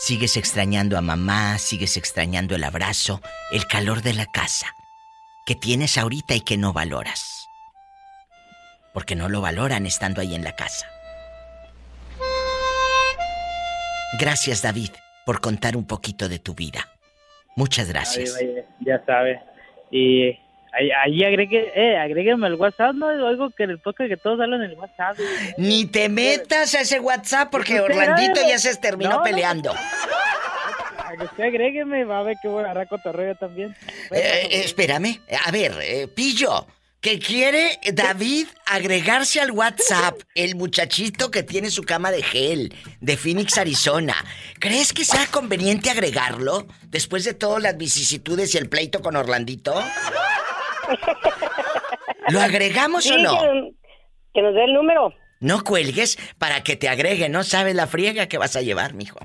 [0.00, 4.68] Sigues extrañando a mamá, sigues extrañando el abrazo, el calor de la casa
[5.44, 7.48] que tienes ahorita y que no valoras.
[8.94, 10.86] Porque no lo valoran estando ahí en la casa.
[14.20, 14.90] Gracias David
[15.26, 16.86] por contar un poquito de tu vida.
[17.56, 18.38] Muchas gracias.
[18.80, 19.40] Ya sabe.
[19.90, 20.38] Y
[20.72, 23.06] ahí, ahí agregue, eh, agrégueme el WhatsApp, ¿no?
[23.06, 25.18] Oigo que el toque que todos hablan en el WhatsApp.
[25.56, 29.72] Ni te metas a ese WhatsApp porque Usted Orlandito ya se terminó No, peleando.
[29.72, 33.74] A que usted agrégueme, va a ver que voy a agarrar cotorreo también.
[34.10, 35.20] Eh, eh, espérame.
[35.46, 36.66] A ver, eh, Pillo.
[37.00, 43.16] Que quiere David agregarse al WhatsApp el muchachito que tiene su cama de gel de
[43.16, 44.16] Phoenix, Arizona.
[44.58, 49.80] ¿Crees que sea conveniente agregarlo después de todas las vicisitudes y el pleito con Orlandito?
[52.28, 53.38] ¿Lo agregamos Sí, o no?
[53.40, 53.72] que,
[54.34, 55.12] que nos dé el número.
[55.40, 59.18] No cuelgues para que te agregue, no sabes la friega que vas a llevar, mijo.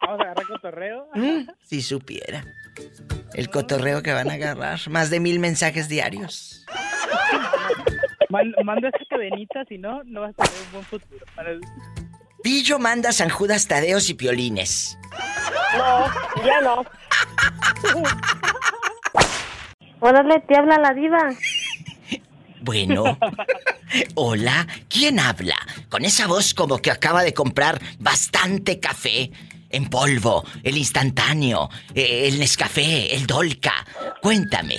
[0.00, 1.08] Vamos a agarrar cotorreo.
[1.14, 2.44] Mm, Si supiera.
[3.34, 4.78] El cotorreo que van a agarrar.
[4.88, 6.64] Más de mil mensajes diarios.
[8.28, 11.24] Man- manda esa cadenita, si no, no vas a tener un buen futuro.
[11.34, 11.60] Para el-
[12.42, 14.98] Pillo manda San Judas Tadeos y Piolines.
[15.76, 16.06] No,
[16.44, 16.84] ya no.
[20.02, 21.30] Órale, te habla la diva.
[22.60, 23.16] Bueno.
[24.16, 25.54] Hola, ¿quién habla?
[25.88, 29.30] Con esa voz como que acaba de comprar bastante café.
[29.70, 33.86] En polvo, el instantáneo, eh, el Nescafé, el Dolca.
[34.20, 34.74] Cuéntame.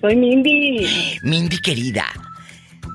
[0.00, 0.84] Soy Mindy.
[1.22, 2.04] Mindy querida,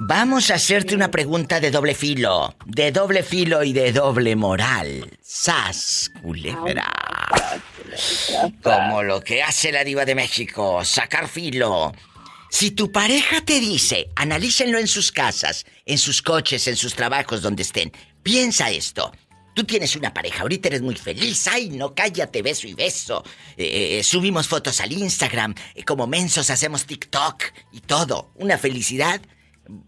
[0.02, 2.56] vamos a hacerte una pregunta de doble filo.
[2.66, 5.18] De doble filo y de doble moral.
[5.22, 6.92] Sas, culebra.
[8.62, 11.91] Como lo que hace la diva de México, sacar filo.
[12.49, 17.41] Si tu pareja te dice, analícenlo en sus casas, en sus coches, en sus trabajos,
[17.41, 17.91] donde estén.
[18.23, 19.12] Piensa esto.
[19.54, 21.47] Tú tienes una pareja, ahorita eres muy feliz.
[21.47, 23.23] Ay, no cállate, beso y beso.
[23.58, 28.32] Eh, eh, subimos fotos al Instagram, eh, como mensos hacemos TikTok y todo.
[28.36, 29.21] Una felicidad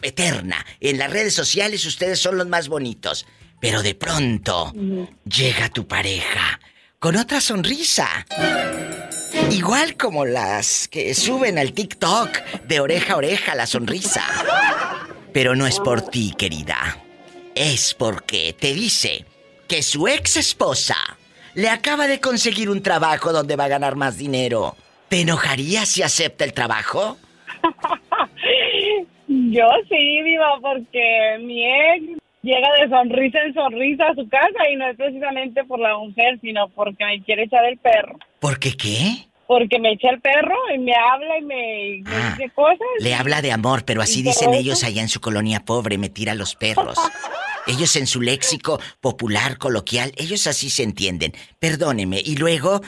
[0.02, 0.66] eterna.
[0.80, 3.26] En las redes sociales ustedes son los más bonitos.
[3.60, 4.74] Pero de pronto
[5.24, 6.60] llega tu pareja
[7.04, 8.08] con otra sonrisa.
[9.52, 12.30] Igual como las que suben al TikTok
[12.64, 14.24] de oreja a oreja la sonrisa.
[15.34, 16.98] Pero no es por ti, querida.
[17.56, 19.26] Es porque te dice
[19.68, 20.96] que su ex esposa
[21.56, 24.78] le acaba de conseguir un trabajo donde va a ganar más dinero.
[25.10, 27.18] ¿Te enojaría si acepta el trabajo?
[29.28, 34.76] Yo sí, Diva, porque mi ex llega de sonrisa en sonrisa a su casa y
[34.76, 38.18] no es precisamente por la mujer, sino porque me quiere echar el perro.
[38.40, 39.26] ¿Por qué qué?
[39.48, 42.78] Porque me echa el perro y me habla y me, Ah, dice cosas.
[43.00, 44.60] Le habla de amor, pero así ¿Y todo dicen eso?
[44.60, 46.98] ellos allá en su colonia pobre, me tira los perros.
[47.66, 51.32] Ellos en su léxico popular, coloquial, ellos así se entienden.
[51.60, 52.22] Perdóneme.
[52.26, 52.82] Y luego,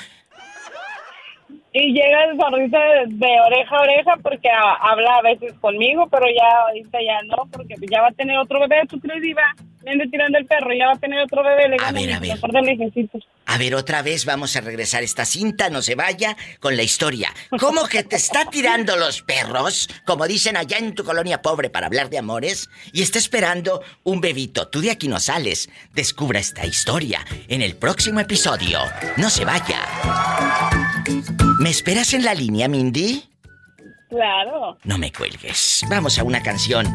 [1.77, 6.07] Y llega de sonrisa de, de oreja a oreja porque a- habla a veces conmigo,
[6.09, 8.83] pero ya ahorita ya no, porque ya va a tener otro bebé.
[8.87, 9.43] ¿Tú crees, Diva?
[9.83, 11.67] Me ande tirando el perro, ya va a tener otro bebé.
[11.67, 12.31] Le A ver, "No, a ver.
[12.33, 13.27] mejor dale besitos".
[13.45, 17.29] a ver, otra vez vamos a regresar esta cinta, no se vaya con la historia.
[17.59, 21.87] ¿Cómo que te está tirando los perros, como dicen allá en tu colonia pobre para
[21.87, 24.69] hablar de amores, y está esperando un bebito?
[24.69, 25.69] Tú de aquí no sales.
[25.93, 28.79] Descubra esta historia en el próximo episodio.
[29.17, 30.84] No se vaya.
[31.59, 33.23] ¿Me esperas en la línea, Mindy?
[34.09, 34.77] Claro.
[34.83, 35.81] No me cuelgues.
[35.89, 36.85] Vamos a una canción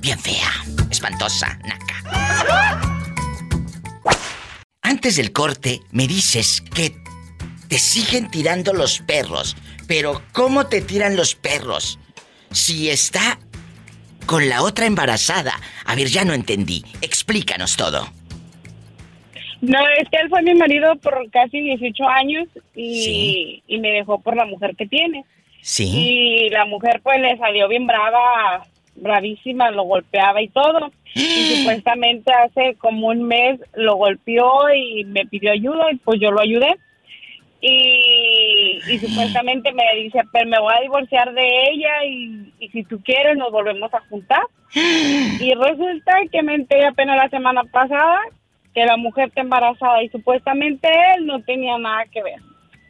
[0.00, 0.50] bien fea,
[0.90, 2.90] espantosa, naca.
[4.82, 6.96] Antes del corte, me dices que
[7.68, 9.56] te siguen tirando los perros.
[9.86, 11.98] Pero, ¿cómo te tiran los perros?
[12.50, 13.38] Si está
[14.26, 15.60] con la otra embarazada.
[15.84, 16.84] A ver, ya no entendí.
[17.00, 18.12] Explícanos todo.
[19.62, 23.62] No, es que él fue mi marido por casi 18 años y, Sí.
[23.68, 25.24] y me dejó por la mujer que tiene.
[25.60, 25.84] ¿Sí?
[25.86, 30.90] Y la mujer pues le salió bien brava, bravísima, lo golpeaba y todo.
[31.14, 31.20] Y
[31.58, 36.40] supuestamente hace como un mes lo golpeó y me pidió ayuda y pues yo lo
[36.40, 36.74] ayudé.
[37.60, 42.82] Y, y supuestamente me dice, pero me voy a divorciar de ella y, y si
[42.82, 44.42] tú quieres nos volvemos a juntar.
[44.74, 48.18] Y resulta que me enteré apenas la semana pasada
[48.74, 52.40] que la mujer está embarazada y supuestamente él no tenía nada que ver.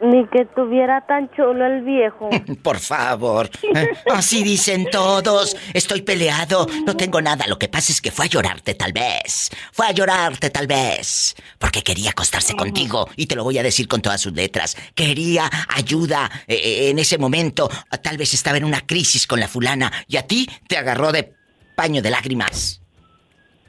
[0.01, 2.29] Ni que tuviera tan chulo el viejo.
[2.65, 3.49] Por favor.
[3.63, 5.57] Eh, Así dicen todos.
[5.75, 6.67] Estoy peleado.
[6.85, 7.47] No tengo nada.
[7.47, 9.51] Lo que pasa es que fue a llorarte tal vez.
[9.71, 11.37] Fue a llorarte tal vez.
[11.57, 13.09] Porque quería acostarse contigo.
[13.15, 14.77] Y te lo voy a decir con todas sus letras.
[14.97, 17.71] Quería ayuda eh, eh, en ese momento.
[18.03, 19.93] Tal vez estaba en una crisis con la fulana.
[20.09, 21.33] Y a ti te agarró de
[21.77, 22.82] paño de lágrimas.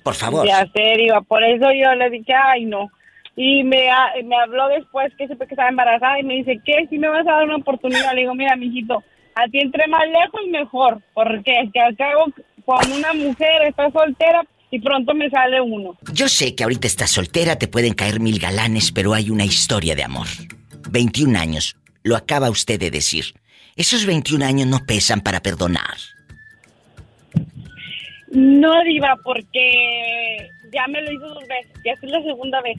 [0.03, 0.45] Por favor.
[0.45, 2.89] Ya sé, diva, por eso yo le dije, ay, no.
[3.35, 3.87] Y me,
[4.25, 6.85] me habló después que supe que estaba embarazada y me dice, ¿qué?
[6.89, 8.13] Si me vas a dar una oportunidad.
[8.13, 11.01] Le digo, mira, mijito, a ti entre más lejos mejor.
[11.13, 12.25] Porque es que al cabo,
[12.63, 15.97] cuando una mujer está soltera y pronto me sale uno.
[16.11, 19.95] Yo sé que ahorita estás soltera, te pueden caer mil galanes, pero hay una historia
[19.95, 20.27] de amor.
[20.91, 21.75] 21 años.
[22.03, 23.33] lo acaba usted de decir.
[23.75, 25.97] Esos 21 años no pesan para perdonar.
[28.33, 31.71] No, Diva, porque ya me lo hizo dos veces.
[31.85, 32.77] Ya es la segunda vez.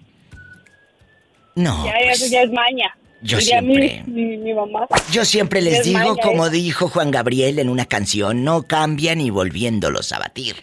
[1.55, 1.85] No.
[1.87, 2.97] Ya, pues, eso ya es maña.
[3.23, 4.87] yo ya siempre- Mi, mi, mi mamá.
[5.13, 6.53] Yo siempre les es digo, maña como esa.
[6.53, 10.57] dijo Juan Gabriel en una canción, no cambian ni volviéndolos a batir.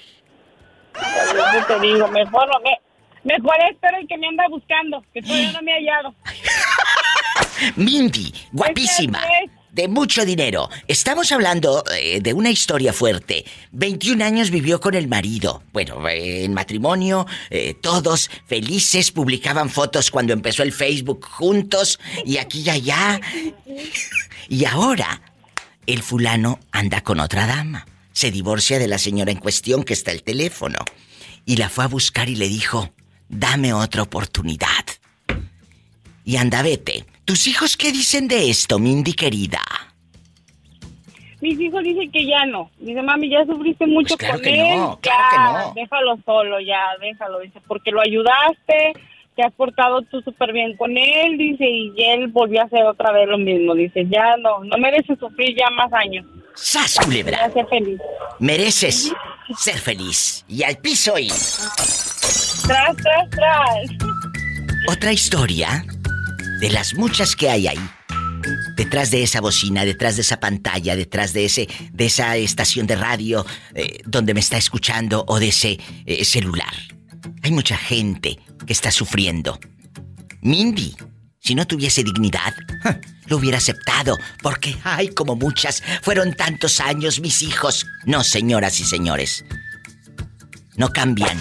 [0.94, 2.78] Yo te digo, mejor, no me,
[3.24, 6.14] mejor espero el que me anda buscando, que todavía no me ha hallado.
[7.78, 9.52] Mindy, guapísima, Gracias.
[9.72, 10.70] De mucho dinero.
[10.88, 13.46] Estamos hablando eh, de una historia fuerte.
[13.72, 15.64] 21 años vivió con el marido.
[15.72, 22.38] Bueno, eh, en matrimonio, eh, todos felices, publicaban fotos cuando empezó el Facebook juntos y
[22.38, 23.22] aquí y allá.
[24.50, 25.22] Y ahora,
[25.88, 27.88] el fulano anda con otra dama.
[28.12, 30.80] Se divorcia de la señora en cuestión que está el teléfono.
[31.46, 32.94] Y la fue a buscar y le dijo,
[33.30, 34.86] dame otra oportunidad.
[36.24, 37.06] Y anda, vete.
[37.26, 39.62] ¿Tus hijos qué dicen de esto, Mindy querida?
[41.40, 42.70] Mis hijos dicen que ya no.
[42.80, 44.78] Dice, mami, ya sufriste mucho Pues claro con que él.
[44.78, 45.74] no, ya, claro que no.
[45.82, 47.40] déjalo solo, ya, déjalo.
[47.40, 48.94] Dice, porque lo ayudaste,
[49.36, 53.12] te has portado tú súper bien con él, dice, y él volvió a hacer otra
[53.12, 53.74] vez lo mismo.
[53.74, 56.26] Dice, ya no, no mereces sufrir ya más años.
[56.54, 57.50] ¡Sas, Ya culebra!
[57.70, 58.00] feliz.
[58.40, 59.12] Mereces
[59.58, 60.46] ser feliz.
[60.48, 61.30] Y al piso y...
[62.68, 63.80] Tras, tras, tras.
[64.90, 65.84] Otra historia
[66.62, 67.90] de las muchas que hay ahí.
[68.78, 72.96] Detrás de esa bocina, detrás de esa pantalla, detrás de ese, de esa estación de
[72.96, 76.74] radio eh, donde me está escuchando o de ese eh, celular.
[77.42, 79.60] Hay mucha gente que está sufriendo.
[80.42, 80.96] Mindy,
[81.40, 82.54] si no tuviese dignidad,
[83.26, 87.88] lo hubiera aceptado, porque, ay, como muchas, fueron tantos años mis hijos.
[88.06, 89.46] No, señoras y señores,
[90.76, 91.40] no cambian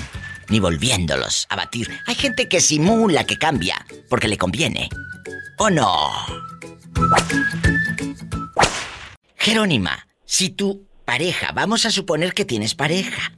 [0.50, 1.88] ni volviéndolos a batir.
[2.06, 4.88] Hay gente que simula que cambia porque le conviene.
[5.58, 6.10] ¿O no?
[9.36, 13.32] Jerónima, si tu pareja, vamos a suponer que tienes pareja,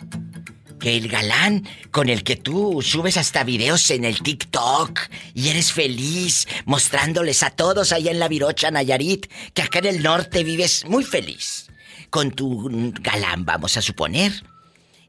[0.81, 4.99] que el galán con el que tú subes hasta videos en el TikTok
[5.35, 10.03] y eres feliz mostrándoles a todos allá en la Virocha Nayarit que acá en el
[10.03, 11.69] norte vives muy feliz
[12.13, 14.33] con tu galán, vamos a suponer.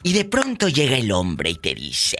[0.03, 2.17] Y de pronto llega el hombre y te dice,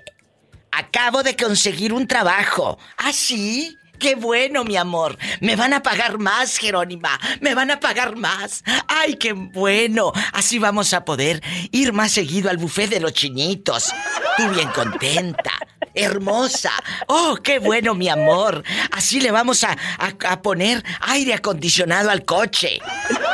[0.72, 2.78] acabo de conseguir un trabajo.
[2.98, 3.76] ¿Ah, sí?
[4.00, 5.18] Qué bueno, mi amor.
[5.40, 7.18] Me van a pagar más, Jerónima.
[7.42, 8.64] Me van a pagar más.
[8.88, 10.12] Ay, qué bueno.
[10.34, 11.42] Así vamos a poder
[11.72, 13.92] ir más seguido al buffet de los chinitos.
[14.38, 15.52] Tú bien contenta.
[15.94, 16.72] Hermosa.
[17.08, 18.64] Oh, qué bueno, mi amor.
[18.92, 22.80] Así le vamos a, a- a poner aire acondicionado al coche.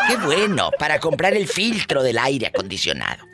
[0.08, 3.26] Qué bueno, para comprar el filtro del aire acondicionado.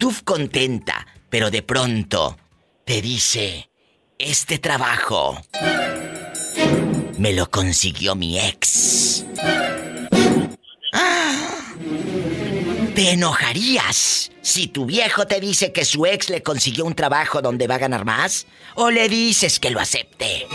[0.00, 2.38] Tú contenta, pero de pronto
[2.86, 3.68] te dice,
[4.18, 5.38] este trabajo
[7.18, 9.26] me lo consiguió mi ex.
[10.94, 11.74] ¡Ah!
[12.94, 17.66] ¿Te enojarías si tu viejo te dice que su ex le consiguió un trabajo donde
[17.66, 18.46] va a ganar más?
[18.76, 20.46] ¿O le dices que lo acepte?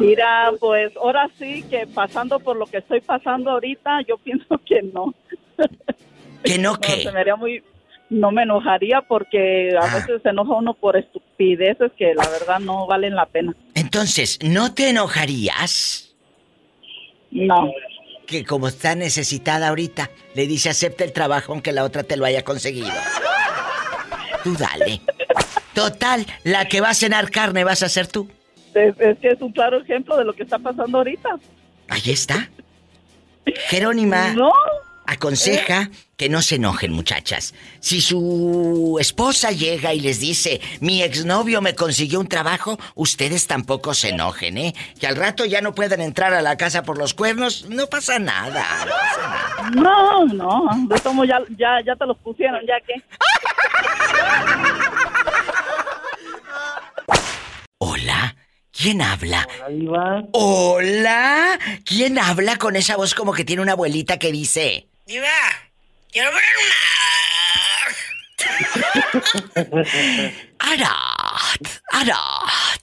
[0.00, 4.82] Mira, pues ahora sí que pasando por lo que estoy pasando ahorita, yo pienso que
[4.82, 5.14] no.
[6.44, 7.02] ¿Que no No, qué?
[7.02, 7.62] se me haría muy...
[8.08, 9.94] No me enojaría porque a Ah.
[9.94, 13.54] veces se enoja uno por estupideces que la verdad no valen la pena.
[13.76, 16.12] Entonces, ¿no te enojarías?
[17.30, 17.70] No.
[18.26, 22.24] Que como está necesitada ahorita, le dice acepta el trabajo aunque la otra te lo
[22.24, 22.90] haya conseguido.
[24.42, 25.00] Tú dale.
[25.74, 28.28] Total, la que va a cenar carne vas a ser tú.
[28.74, 31.28] Es, es que es un claro ejemplo de lo que está pasando ahorita.
[31.88, 32.48] Ahí está.
[33.68, 34.52] Jerónima No.
[35.06, 37.52] aconseja que no se enojen, muchachas.
[37.80, 43.92] Si su esposa llega y les dice, mi exnovio me consiguió un trabajo, ustedes tampoco
[43.94, 44.74] se enojen, ¿eh?
[45.00, 48.18] Que al rato ya no puedan entrar a la casa por los cuernos, no pasa
[48.20, 48.64] nada.
[48.84, 49.70] no pasa nada.
[49.72, 50.68] No, no.
[50.86, 52.94] De tomo ya, ya, ya te los pusieron, ya que.
[57.78, 58.36] Hola,
[58.80, 59.46] ¿quién habla?
[60.32, 64.86] Hola, ¿quién habla con esa voz como que tiene una abuelita que dice?
[65.06, 65.28] Diva,
[66.10, 66.42] quiero ver
[70.58, 72.80] Arat, Arat.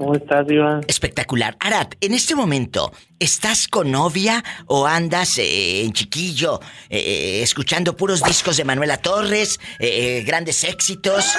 [0.00, 0.80] ¿Cómo estás, Iván?
[0.88, 1.58] Espectacular.
[1.60, 6.58] Arat, en este momento, ¿estás con novia o andas eh, en chiquillo
[6.88, 11.36] eh, eh, escuchando puros discos de Manuela Torres, eh, grandes éxitos,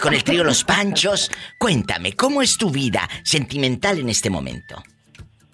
[0.00, 1.28] con el trío Los Panchos?
[1.58, 4.80] Cuéntame, ¿cómo es tu vida sentimental en este momento?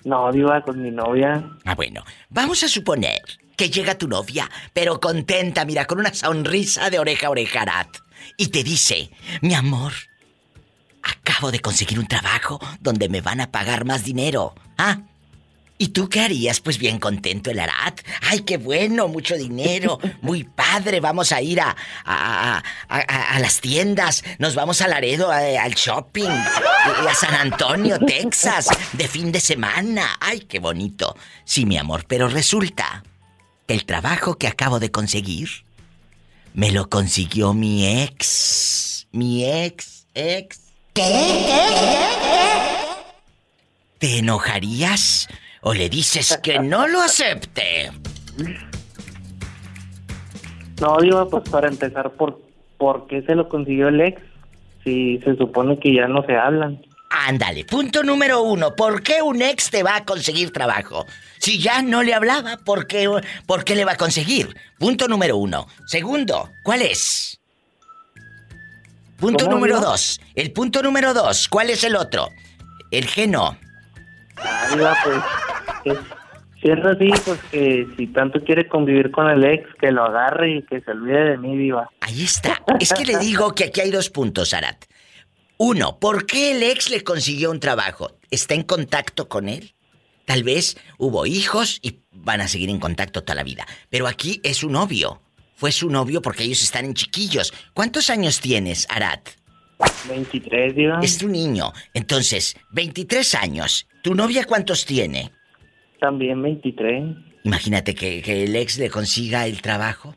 [0.05, 1.43] No, Diva, con mi novia.
[1.65, 3.23] Ah, bueno, vamos a suponer
[3.57, 7.89] que llega tu novia, pero contenta, mira, con una sonrisa de oreja a oreja, Arat,
[8.37, 9.95] y te dice, mi amor,
[11.43, 14.55] acabo de conseguir un trabajo donde me van a pagar más dinero.
[14.79, 15.01] ¿Ah?
[15.77, 16.61] ¿Y tú qué harías?
[16.61, 18.01] Pues bien contento el Arat.
[18.21, 19.09] ¡Ay, qué bueno!
[19.09, 19.99] Mucho dinero.
[20.23, 21.01] Muy padre.
[21.01, 21.75] Vamos a ir a,
[22.05, 24.23] a, a, a las tiendas.
[24.39, 26.31] Nos vamos a Laredo, al shopping.
[26.31, 28.69] A San Antonio, Texas.
[28.93, 30.17] De fin de semana.
[30.21, 31.17] ¡Ay, qué bonito!
[31.45, 32.05] Sí, mi amor.
[32.07, 33.03] Pero resulta
[33.67, 35.49] que el trabajo que acabo de conseguir
[36.55, 39.09] me lo consiguió mi ex.
[39.11, 40.62] Mi ex, ex.
[40.95, 41.03] ¿Qué?
[41.03, 41.63] ¿Qué?
[42.23, 42.53] ¿Qué?
[43.99, 45.29] ¿Te enojarías?
[45.63, 47.91] ¿O le dices que no lo acepte?
[50.81, 52.41] No, digo, pues para empezar, ¿por,
[52.77, 54.21] ¿por qué se lo consiguió el ex?
[54.83, 56.83] Si se supone que ya no se hablan.
[57.11, 58.75] Ándale, punto número uno.
[58.75, 61.07] ¿Por qué un ex te va a conseguir trabajo?
[61.39, 63.09] Si ya no le hablaba, ¿por qué,
[63.47, 64.57] por qué le va a conseguir?
[64.79, 65.69] Punto número uno.
[65.87, 67.42] Segundo, ¿cuál es?
[69.23, 70.21] Punto número dos.
[70.35, 72.29] El punto número dos, ¿cuál es el otro?
[72.91, 73.57] El geno.
[74.37, 74.97] Ah,
[75.85, 75.97] pues
[76.61, 80.57] si es así, pues que si tanto quiere convivir con el ex, que lo agarre
[80.57, 81.89] y que se olvide de mí, viva.
[82.01, 82.61] Ahí está.
[82.81, 84.87] Es que le digo que aquí hay dos puntos, Arat.
[85.57, 88.11] Uno, ¿por qué el ex le consiguió un trabajo?
[88.33, 89.77] ¿Está en contacto con él?
[90.25, 93.69] Tal vez hubo hijos y van a seguir en contacto toda la vida.
[93.89, 95.23] Pero aquí es su novio.
[95.63, 97.55] Fue su novio porque ellos están en chiquillos.
[97.73, 99.29] ¿Cuántos años tienes, Arat?
[100.09, 100.99] 23, diva.
[101.01, 101.73] Es tu niño.
[101.95, 103.87] Entonces, 23 años.
[104.03, 105.31] ¿Tu novia cuántos tiene?
[106.01, 107.15] También 23.
[107.45, 110.17] Imagínate que, el ex le consiga el trabajo.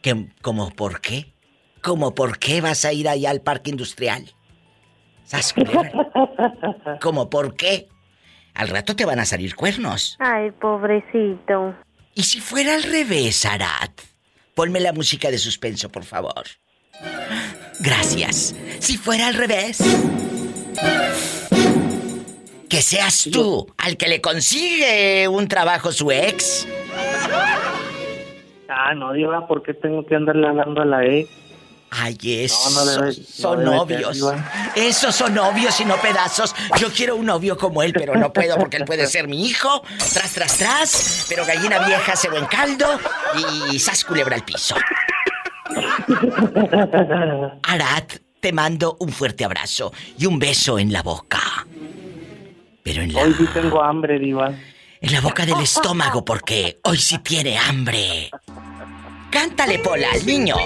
[0.00, 1.34] Que, ¿Cómo por qué?
[1.82, 4.24] ¿Cómo por qué vas a ir allá al parque industrial?
[5.24, 5.54] ¿Sabes
[7.02, 7.88] ¿Cómo por qué?
[8.54, 10.16] Al rato te van a salir cuernos.
[10.20, 11.74] Ay, pobrecito.
[12.14, 14.15] ¿Y si fuera al revés, Arat?
[14.56, 16.44] Ponme la música de suspenso, por favor.
[17.78, 18.54] Gracias.
[18.78, 19.80] Si fuera al revés
[22.70, 26.66] que seas tú al que le consigue un trabajo su ex.
[28.70, 31.28] Ah, no, Diva, ¿por qué tengo que andarle hablando a la ex?
[31.90, 32.70] Ay, eso.
[33.24, 34.22] son novios.
[34.74, 36.54] Esos son novios y no pedazos.
[36.78, 39.82] Yo quiero un novio como él, pero no puedo porque él puede ser mi hijo.
[40.12, 41.26] Tras, tras, tras.
[41.28, 42.98] Pero gallina vieja se en caldo
[43.70, 44.74] y sas culebra al piso.
[47.62, 51.66] Arat, te mando un fuerte abrazo y un beso en la boca.
[52.82, 53.22] Pero en la...
[53.22, 54.52] Hoy sí tengo hambre, Diva.
[55.00, 58.30] En la boca del estómago, porque hoy sí tiene hambre.
[59.36, 60.56] Cántale, Pola, al niño.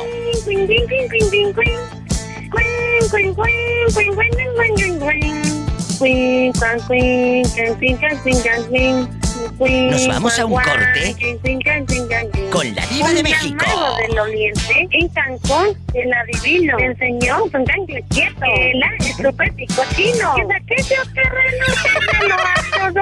[9.59, 11.16] Nos vamos a un corte
[12.52, 13.64] con la diva de México.
[14.06, 18.83] del Oriente, en Cancún, el adivino, enseñó un tanque quieto, el
[19.16, 20.35] súper picocino.
[20.37, 21.22] Es aquello que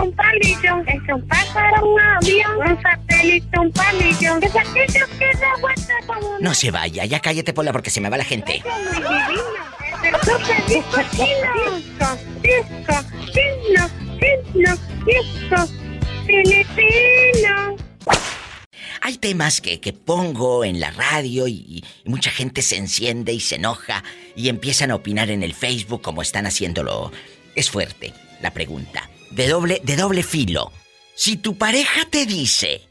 [0.02, 4.36] un palillo, es un pájaro, un avión, un satélite, un palillo.
[4.38, 8.10] Es aquello que da vuelta como No se vaya, ya cállate, Pola, porque se me
[8.10, 8.62] va la gente.
[19.00, 23.40] Hay temas que, que, pongo en la radio y, y, mucha gente se enciende y
[23.40, 24.04] se enoja
[24.36, 27.12] y empiezan a opinar en el Facebook como están haciéndolo.
[27.54, 29.08] Es fuerte la pregunta.
[29.30, 30.72] De doble, de doble filo.
[31.14, 32.82] Si tu pareja te dice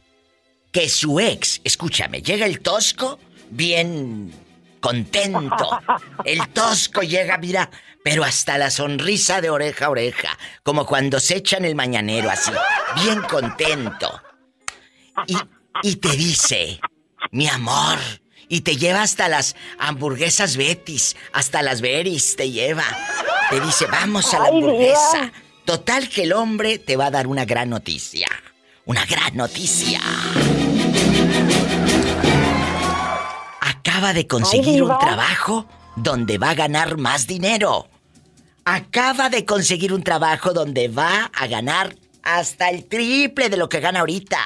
[0.71, 3.19] que su ex, escúchame, llega el tosco
[3.49, 4.33] bien
[4.79, 5.79] contento.
[6.25, 7.69] El tosco llega, mira,
[8.03, 12.51] pero hasta la sonrisa de oreja a oreja, como cuando se echan el mañanero así,
[12.95, 14.21] bien contento.
[15.25, 15.37] Y,
[15.83, 16.79] y te dice,
[17.31, 17.97] mi amor,
[18.49, 22.85] y te lleva hasta las hamburguesas Betis, hasta las Beris te lleva.
[23.49, 25.31] Te dice, vamos a la hamburguesa.
[25.67, 28.29] Total que el hombre te va a dar una gran noticia.
[28.85, 29.99] Una gran noticia.
[33.59, 37.89] Acaba de conseguir un trabajo donde va a ganar más dinero.
[38.63, 43.81] Acaba de conseguir un trabajo donde va a ganar hasta el triple de lo que
[43.81, 44.39] gana ahorita.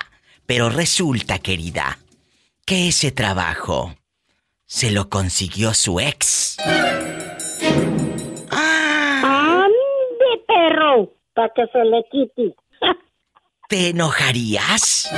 [0.47, 1.99] Pero resulta, querida,
[2.65, 3.95] que ese trabajo
[4.65, 6.57] se lo consiguió su ex.
[8.49, 9.65] ¡Ah!
[9.65, 11.20] ¡Ande, perro!
[11.33, 12.55] Para que se le quite.
[13.69, 15.09] ¿Te enojarías?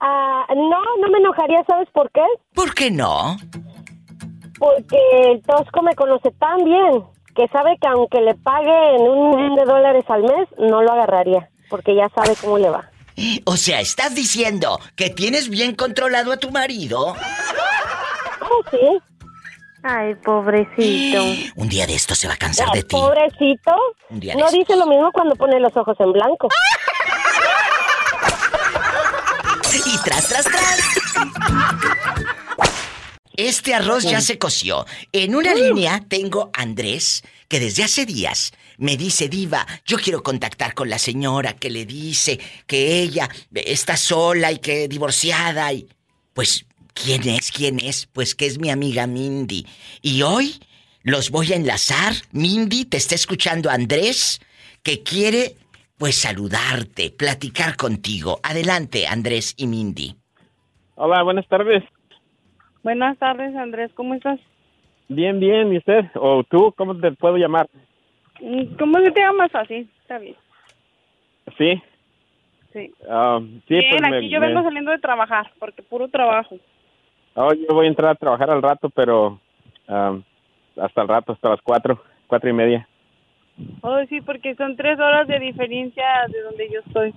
[0.00, 2.24] Ah, no, no me enojaría, ¿sabes por qué?
[2.54, 3.36] ¿Por qué no?
[4.58, 4.98] Porque
[5.30, 7.04] el Tosco me conoce tan bien
[7.34, 11.48] que sabe que aunque le paguen un millón de dólares al mes, no lo agarraría,
[11.70, 12.90] porque ya sabe cómo le va.
[13.44, 17.14] O sea, ¿estás diciendo que tienes bien controlado a tu marido?
[18.42, 18.98] Oh, sí.
[19.82, 21.24] Ay, pobrecito.
[21.56, 22.96] Un día de esto se va a cansar de ti.
[22.96, 23.74] Pobrecito.
[24.10, 24.58] Un día de No estos.
[24.60, 26.48] dice lo mismo cuando pone los ojos en blanco.
[29.86, 30.80] Y tras, tras, tras.
[33.36, 34.84] Este arroz ya se coció.
[35.12, 40.22] En una línea tengo a Andrés, que desde hace días me dice, Diva, yo quiero
[40.22, 45.88] contactar con la señora que le dice que ella está sola y que divorciada y...
[46.34, 46.64] Pues,
[47.04, 47.50] ¿quién es?
[47.52, 48.06] ¿Quién es?
[48.06, 49.64] Pues que es mi amiga Mindy.
[50.02, 50.54] Y hoy
[51.02, 52.12] los voy a enlazar.
[52.32, 54.40] Mindy, te está escuchando Andrés,
[54.82, 55.56] que quiere,
[55.98, 58.38] pues, saludarte, platicar contigo.
[58.42, 60.14] Adelante, Andrés y Mindy.
[60.96, 61.82] Hola, buenas tardes.
[62.82, 64.40] Buenas tardes, Andrés, ¿cómo estás?
[65.08, 65.72] Bien, bien.
[65.72, 66.04] ¿Y usted?
[66.14, 66.72] ¿O tú?
[66.76, 67.68] ¿Cómo te puedo llamar?
[68.40, 69.88] Mm, ¿Cómo se te llamas así?
[70.02, 70.36] Está bien.
[71.58, 71.82] Sí.
[72.72, 72.92] Sí.
[73.08, 76.56] Ah, sí, bien, pues me- aquí yo me- vengo saliendo de trabajar, porque puro trabajo.
[77.34, 79.40] Oh, yo voy a entrar a trabajar al rato, pero
[79.88, 80.18] ah,
[80.76, 82.88] hasta el rato, hasta las cuatro, cuatro y media.
[83.82, 87.14] Oh, sí, porque son tres horas de diferencia de donde yo estoy.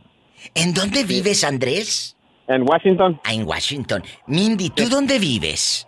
[0.56, 2.18] ¿En dónde vives, Andrés?
[2.48, 3.20] En Washington.
[3.24, 4.04] Ah, en Washington.
[4.28, 5.88] Mindy, ¿tú dónde vives?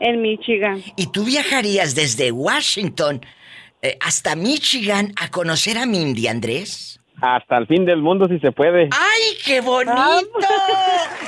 [0.00, 0.82] En Michigan.
[0.96, 3.20] ¿Y tú viajarías desde Washington
[3.80, 7.00] eh, hasta Michigan a conocer a Mindy, Andrés?
[7.20, 8.88] Hasta el fin del mundo si se puede.
[8.92, 9.94] ¡Ay, qué bonito!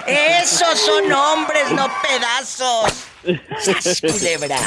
[0.06, 3.08] Esos son hombres, no pedazos.
[3.58, 4.58] ¡Sas, culebra!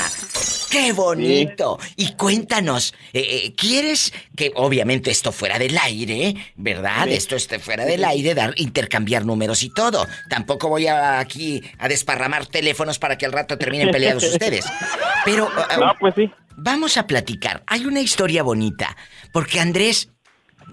[0.70, 1.80] ¡Qué bonito!
[1.96, 7.06] Y cuéntanos, eh, eh, ¿quieres que obviamente esto fuera del aire, verdad?
[7.06, 7.14] Sí.
[7.14, 10.08] Esto esté fuera del aire, dar, intercambiar números y todo.
[10.30, 14.66] Tampoco voy a, aquí a desparramar teléfonos para que al rato terminen peleados ustedes.
[15.26, 15.50] Pero
[15.80, 16.32] No, pues sí.
[16.62, 17.64] Vamos a platicar.
[17.68, 18.96] Hay una historia bonita.
[19.32, 20.10] Porque Andrés,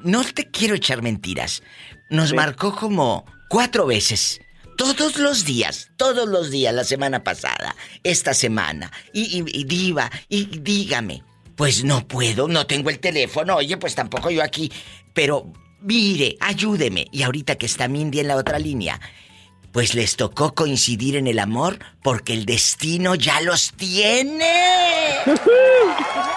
[0.03, 1.63] no te quiero echar mentiras.
[2.11, 4.41] Nos marcó como cuatro veces.
[4.77, 7.75] Todos los días, todos los días, la semana pasada,
[8.05, 8.93] esta semana.
[9.15, 11.23] Y, y- y diva, y dígame.
[11.57, 13.57] Pues no puedo, no tengo el teléfono.
[13.57, 14.71] Oye, pues tampoco yo aquí.
[15.15, 17.07] Pero mire, ayúdeme.
[17.11, 19.01] Y ahorita que está Mindy en la otra línea,
[19.73, 24.45] pues les tocó coincidir en el amor porque el destino ya los tiene.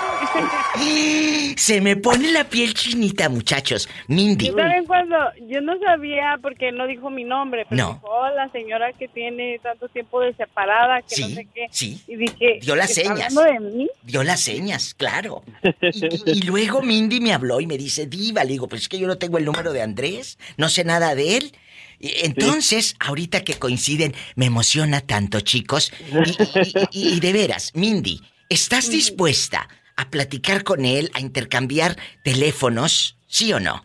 [1.57, 3.89] Se me pone la piel chinita, muchachos.
[4.07, 4.47] Mindy.
[4.47, 5.15] ¿Y saben cuando?
[5.47, 7.93] Yo no sabía porque no dijo mi nombre, pero No.
[7.95, 11.67] dijo, "Oh, la señora que tiene tanto tiempo de separada, que no Sí, sé qué.
[11.71, 12.01] sí.
[12.07, 13.37] Y dije, Dio las ¿está señas.
[13.37, 13.89] hablando de mí?
[14.03, 15.43] Dio las señas, claro.
[15.81, 18.99] Y, y luego Mindy me habló y me dice, Diva, le digo, pues es que
[18.99, 21.51] yo no tengo el número de Andrés, no sé nada de él.
[21.99, 25.91] Entonces, ahorita que coinciden, me emociona tanto, chicos.
[26.11, 29.67] Y, y- y- y de veras, Mindy, ¿estás dispuesta
[29.99, 33.83] a platicar con él, a intercambiar teléfonos, sí o no?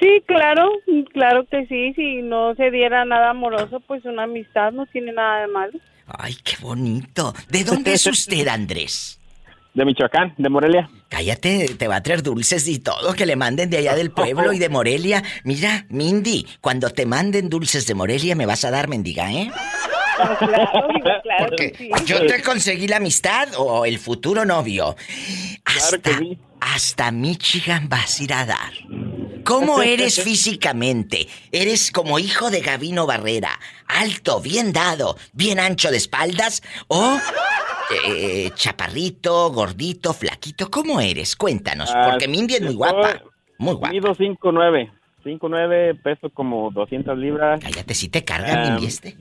[0.00, 0.70] Sí, claro,
[1.12, 1.94] claro que sí.
[1.94, 5.78] Si no se diera nada amoroso, pues una amistad no tiene nada de malo.
[6.06, 7.34] Ay, qué bonito.
[7.48, 9.20] ¿De dónde es usted, Andrés?
[9.74, 10.88] De Michoacán, de Morelia.
[11.08, 14.52] Cállate, te va a traer dulces y todo que le manden de allá del pueblo
[14.52, 15.22] y de Morelia.
[15.44, 19.50] Mira, Mindy, cuando te manden dulces de Morelia me vas a dar mendiga, ¿eh?
[20.16, 21.90] Claro, digo, claro Porque que sí.
[22.06, 24.96] yo te conseguí la amistad o el futuro novio.
[25.64, 26.10] Hasta,
[26.60, 28.72] hasta Michigan vas a ir a dar.
[29.44, 31.28] ¿Cómo eres físicamente?
[31.52, 33.58] ¿Eres como hijo de Gavino Barrera?
[33.86, 36.62] ¿Alto, bien dado, bien ancho de espaldas?
[36.88, 37.18] ¿O
[38.06, 40.70] eh, chaparrito, gordito, flaquito?
[40.70, 41.36] ¿Cómo eres?
[41.36, 43.22] Cuéntanos, Ah, porque Mindy es muy guapa.
[43.58, 43.92] Muy guapa.
[43.92, 44.90] Mido 5'9".
[45.24, 47.60] 5'9", peso como 200 libras.
[47.60, 49.16] Cállate, si te carga Mindy este.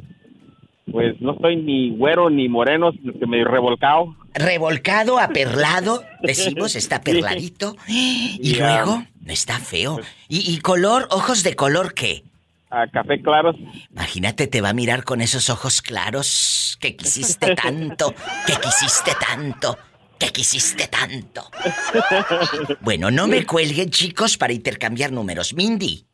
[0.92, 4.16] Pues no estoy ni güero ni moreno, sino que medio revolcado.
[4.34, 7.76] Revolcado, aperlado, decimos, está perladito.
[7.88, 10.00] Y Y, ah, luego, no está feo.
[10.30, 12.24] ¿Y, y color, ojos de color qué?
[12.70, 13.56] A café claros.
[13.92, 18.14] Imagínate, te va a mirar con esos ojos claros que quisiste tanto,
[18.46, 19.78] que quisiste tanto,
[20.20, 21.50] que quisiste tanto.
[22.82, 25.54] Bueno, no me cuelguen, chicos, para intercambiar números.
[25.54, 26.06] Mindy,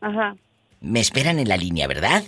[0.00, 0.34] Ajá.
[0.80, 2.22] me esperan en la línea, ¿verdad?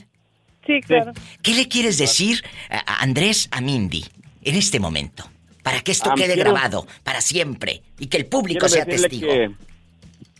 [0.67, 1.12] Sí, claro.
[1.43, 4.05] ¿Qué le quieres decir a Andrés a Mindy
[4.43, 5.25] en este momento?
[5.62, 9.27] Para que esto Ah, quede quiero- grabado para siempre y que el público sea testigo.
[9.29, 9.51] que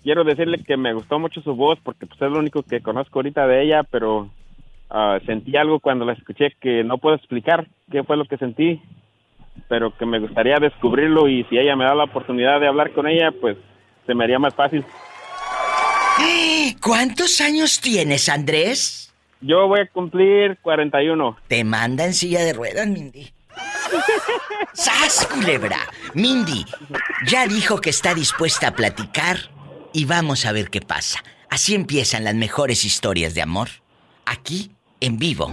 [0.03, 3.19] quiero decirle que me gustó mucho su voz porque pues, es lo único que conozco
[3.19, 4.31] ahorita de ella, pero
[4.91, 8.81] ah, sentí algo cuando la escuché que no puedo explicar qué fue lo que sentí,
[9.69, 13.09] pero que me gustaría descubrirlo y si ella me da la oportunidad de hablar con
[13.09, 13.57] ella, pues
[14.07, 14.85] se me haría más fácil.
[16.81, 19.06] ¿Cuántos años tienes, Andrés?
[19.41, 21.37] Yo voy a cumplir 41.
[21.49, 23.33] Te manda en silla de ruedas, Mindy.
[24.73, 25.79] ¡Sas, culebra!
[26.15, 26.65] Mindy
[27.27, 29.37] ya dijo que está dispuesta a platicar
[29.93, 31.23] y vamos a ver qué pasa.
[31.49, 33.69] Así empiezan las mejores historias de amor.
[34.25, 35.53] Aquí, en vivo,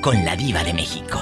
[0.00, 1.20] con la diva de México.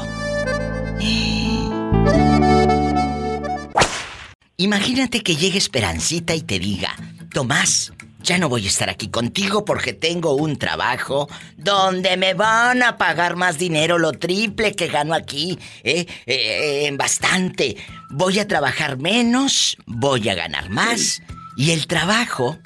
[4.56, 6.94] Imagínate que llegue Esperancita y te diga,
[7.32, 7.92] Tomás,
[8.22, 12.96] ya no voy a estar aquí contigo porque tengo un trabajo donde me van a
[12.96, 16.06] pagar más dinero, lo triple que gano aquí, ¿eh?
[16.26, 17.76] eh, eh bastante.
[18.10, 21.22] Voy a trabajar menos, voy a ganar más.
[21.56, 22.58] Y el trabajo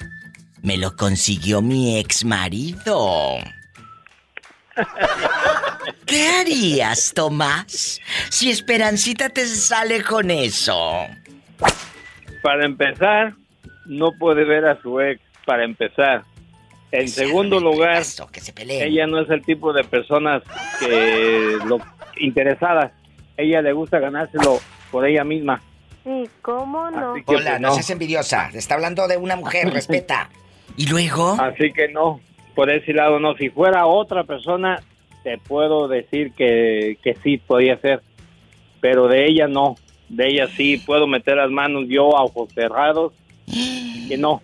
[0.61, 3.37] me lo consiguió mi ex marido.
[6.05, 7.99] ¿Qué harías, Tomás,
[8.29, 11.05] si Esperancita te sale con eso?
[12.41, 13.33] Para empezar,
[13.85, 16.25] no puede ver a su ex, para empezar.
[16.91, 18.03] En segundo lugar,
[18.67, 20.43] ella no es el tipo de personas
[20.79, 21.79] que lo
[22.17, 22.91] interesadas.
[23.37, 24.59] Ella le gusta ganárselo
[24.91, 25.61] por ella misma.
[26.03, 27.13] Sí, ¿cómo no?
[27.13, 27.73] Hola, pues, no.
[27.73, 28.49] seas envidiosa.
[28.53, 30.29] Está hablando de una mujer, respeta.
[30.75, 31.37] ¿Y luego?
[31.39, 32.19] Así que no,
[32.53, 33.35] por ese lado no.
[33.35, 34.81] Si fuera otra persona,
[35.23, 38.01] te puedo decir que, que sí podía ser.
[38.81, 39.75] Pero de ella no.
[40.09, 43.13] De ella sí puedo meter las manos yo a ojos cerrados.
[44.07, 44.41] Que no.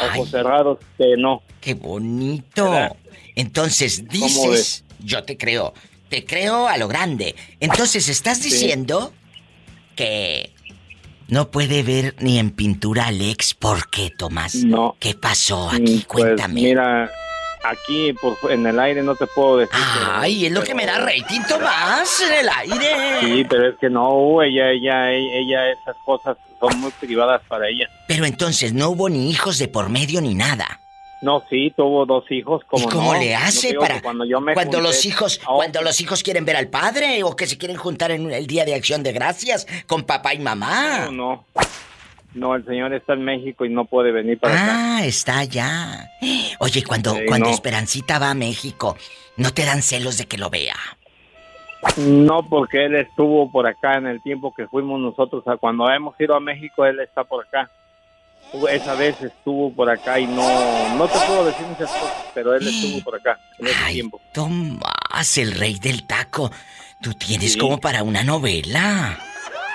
[0.00, 1.42] Ojos cerrados, que no.
[1.60, 2.96] ¡Qué bonito!
[3.34, 5.72] Entonces dices, yo te creo,
[6.08, 7.34] te creo a lo grande.
[7.60, 9.12] Entonces estás diciendo
[9.96, 10.52] que
[11.28, 13.54] no puede ver ni en pintura al ex.
[13.54, 14.54] ¿Por qué, Tomás?
[14.56, 14.96] No.
[14.98, 16.04] ¿Qué pasó aquí?
[16.06, 16.60] Pues, Cuéntame.
[16.60, 17.10] Mira,
[17.64, 18.14] aquí
[18.50, 19.74] en el aire no te puedo decir.
[20.10, 23.20] Ay, es lo que me da rating, Tomás, en el aire.
[23.20, 27.88] Sí, pero es que no, ella, ella, ella, esas cosas son muy privadas para ella.
[28.06, 30.80] Pero entonces no hubo ni hijos de por medio ni nada.
[31.22, 32.62] No, sí, tuvo dos hijos.
[32.68, 36.22] Como ¿Y cómo le hace para cuando, yo me cuando los hijos cuando los hijos
[36.22, 39.12] quieren ver al padre o que se quieren juntar en el día de acción de
[39.12, 41.06] gracias con papá y mamá?
[41.06, 41.44] No, no.
[42.34, 44.96] No, el señor está en México y no puede venir para acá.
[44.96, 46.10] Ah, está allá.
[46.60, 48.96] Oye, cuando cuando Esperancita va a México,
[49.36, 50.76] ¿no te dan celos de que lo vea?
[51.96, 55.44] No, porque él estuvo por acá en el tiempo que fuimos nosotros.
[55.60, 57.70] Cuando hemos ido a México, él está por acá
[58.70, 62.66] esa vez estuvo por acá y no, no te puedo decir muchas cosas, pero él
[62.66, 64.20] estuvo por acá en ese tiempo.
[64.32, 66.50] Tomás, el rey del taco,
[67.00, 69.18] tú tienes como para una novela.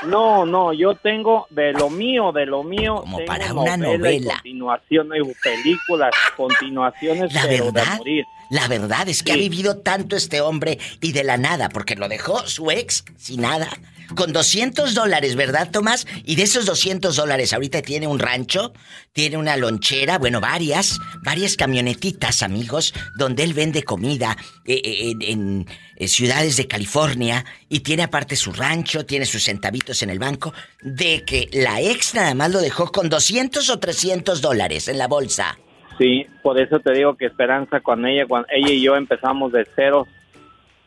[0.05, 2.97] No, no, yo tengo de lo mío, de lo mío.
[3.01, 4.36] Como para una novela.
[4.36, 5.10] Continuación,
[5.43, 8.26] películas, continuaciones, la pero verdad, de morir.
[8.50, 12.08] La verdad es que ha vivido tanto este hombre y de la nada, porque lo
[12.08, 13.70] dejó su ex sin nada
[14.16, 16.08] con 200 dólares, ¿verdad, Tomás?
[16.24, 18.74] Y de esos 200 dólares, ahorita tiene un rancho,
[19.14, 25.68] tiene una lonchera, bueno, varias, varias camionetitas, amigos, donde él vende comida eh, eh, en,
[25.95, 30.54] en ciudades de California y tiene aparte su rancho, tiene sus centavitos en el banco,
[30.82, 35.08] de que la ex nada más lo dejó con 200 o 300 dólares en la
[35.08, 35.58] bolsa.
[35.98, 39.68] Sí, por eso te digo que Esperanza con ella, cuando ella y yo empezamos de
[39.76, 40.08] cero.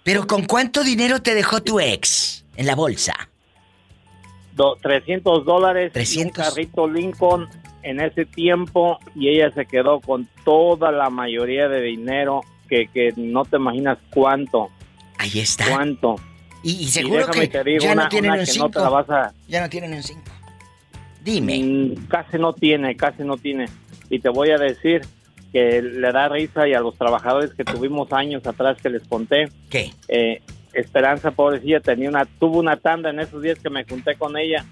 [0.05, 2.41] Pero ¿con cuánto dinero te dejó tu ex?
[2.61, 3.15] en la bolsa?
[4.83, 5.93] 300 dólares.
[5.95, 6.37] 300.
[6.37, 7.49] Un carrito Lincoln
[7.83, 13.15] en ese tiempo y ella se quedó con toda la mayoría de dinero que, que
[13.17, 14.69] no te imaginas cuánto.
[15.17, 15.67] Ahí está.
[15.71, 16.17] ¿Cuánto?
[16.63, 17.49] Y, seguro que
[17.81, 18.71] ya no tienen un 5.
[19.49, 20.21] Ya no tienen un 5.
[21.25, 21.59] Dime.
[21.59, 23.67] Mm, casi no tiene, casi no tiene.
[24.11, 25.03] Y te voy a decir
[25.53, 29.49] que le da risa y a los trabajadores que tuvimos años atrás que les conté.
[29.71, 29.91] ¿Qué?
[30.09, 30.43] Eh,
[30.73, 34.65] Esperanza, pobrecilla, tenía una, tuvo una tanda en esos días que me junté con ella.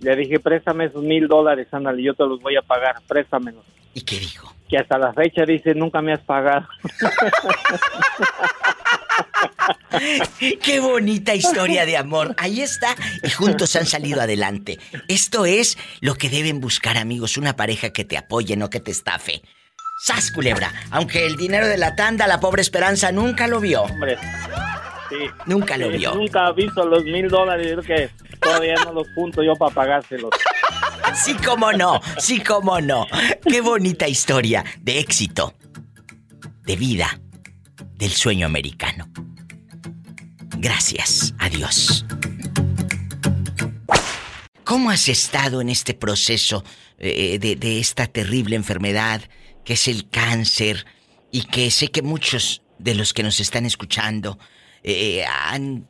[0.00, 3.64] Le dije, préstame esos mil dólares, ándale, yo te los voy a pagar, préstamelos.
[3.94, 4.52] ¿Y qué dijo?
[4.68, 6.66] Que hasta la fecha dice, nunca me has pagado.
[10.62, 12.34] Qué bonita historia de amor.
[12.38, 12.94] Ahí está.
[13.22, 14.78] Y juntos han salido adelante.
[15.08, 17.36] Esto es lo que deben buscar, amigos.
[17.36, 19.42] Una pareja que te apoye, no que te estafe.
[19.98, 20.72] ¡Sas, culebra!
[20.90, 23.82] Aunque el dinero de la tanda, la pobre Esperanza nunca lo vio.
[23.82, 24.18] Hombre.
[25.46, 26.14] Nunca lo vio.
[26.14, 28.10] Nunca ha visto los mil dólares, que
[28.40, 30.30] todavía no los junto yo para pagárselos.
[31.14, 33.06] Sí, cómo no, sí, cómo no.
[33.48, 35.54] Qué bonita historia de éxito,
[36.64, 37.20] de vida,
[37.96, 39.08] del sueño americano.
[40.58, 42.04] Gracias a Dios.
[44.64, 46.64] ¿Cómo has estado en este proceso
[46.98, 49.22] eh, de, de esta terrible enfermedad
[49.64, 50.86] que es el cáncer
[51.30, 54.38] y que sé que muchos de los que nos están escuchando
[54.82, 55.88] eh, han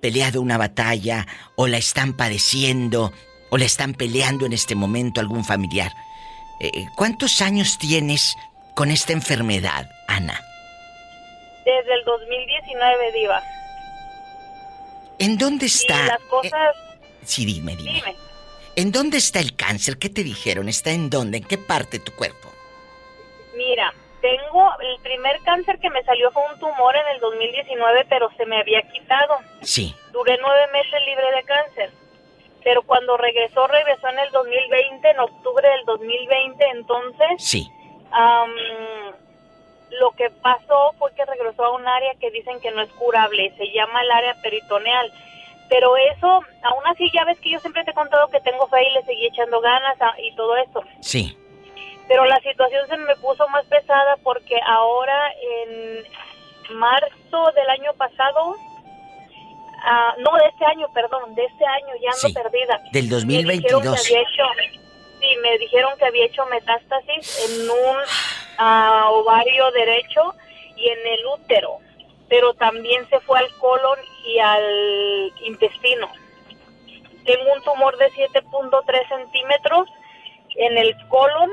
[0.00, 1.26] peleado una batalla
[1.56, 3.12] o la están padeciendo
[3.50, 5.92] o la están peleando en este momento algún familiar.
[6.60, 8.34] Eh, ¿Cuántos años tienes
[8.74, 10.40] con esta enfermedad, Ana?
[11.64, 13.42] Desde el 2019, Diva.
[15.18, 16.06] ¿En dónde está?
[16.06, 16.76] las cosas...
[17.24, 18.16] sí, dime, dime, dime.
[18.76, 19.98] ¿En dónde está el cáncer?
[19.98, 20.68] ¿Qué te dijeron?
[20.68, 21.38] ¿Está en dónde?
[21.38, 22.50] ¿En qué parte de tu cuerpo?
[23.56, 28.30] Mira, tengo, el primer cáncer que me salió fue un tumor en el 2019, pero
[28.36, 29.36] se me había quitado.
[29.62, 29.94] Sí.
[30.12, 31.90] Duré nueve meses libre de cáncer.
[32.64, 37.28] Pero cuando regresó, regresó en el 2020, en octubre del 2020, entonces...
[37.38, 37.68] Sí.
[39.90, 43.52] Lo que pasó fue que regresó a un área que dicen que no es curable,
[43.56, 45.12] se llama el área peritoneal.
[45.68, 48.86] Pero eso, aún así, ya ves que yo siempre te he contado que tengo fe
[48.86, 50.82] y le seguí echando ganas a- y todo eso.
[51.00, 51.36] Sí.
[52.06, 55.32] Pero la situación se me puso más pesada porque ahora
[55.64, 56.04] en
[56.76, 58.56] marzo del año pasado,
[59.84, 62.80] ah, no, de este año, perdón, de este año, ya ando Sí, perdida.
[62.92, 64.06] del Me dijeron que 2022.
[64.06, 64.42] había hecho,
[65.28, 67.96] sí, me dijeron que había hecho metástasis en un
[68.58, 70.34] ah, ovario derecho
[70.76, 71.78] y en el útero,
[72.28, 76.08] pero también se fue al colon y al intestino.
[77.24, 79.88] Tengo un tumor de 7.3 centímetros
[80.56, 81.50] en el colon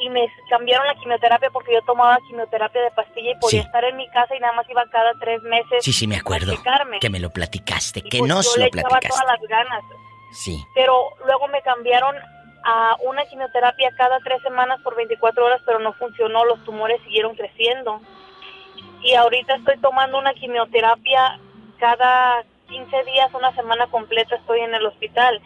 [0.00, 3.66] y me cambiaron la quimioterapia porque yo tomaba quimioterapia de pastilla y podía Sí.
[3.66, 5.84] estar en mi casa y nada más iba cada tres meses.
[5.84, 6.54] Sí, sí, me acuerdo.
[6.54, 6.98] a.
[7.00, 9.84] Que me lo platicaste, que Pues nos yo lo le echaba todas las ganas
[10.32, 10.64] Sí.
[10.74, 12.16] pero luego me cambiaron
[12.64, 17.34] a una quimioterapia cada tres semanas por 24 horas, pero no funcionó, los tumores siguieron
[17.34, 18.00] creciendo.
[19.02, 21.38] Y ahorita estoy tomando una quimioterapia
[21.78, 25.40] cada 15 días, una semana completa estoy en el hospital.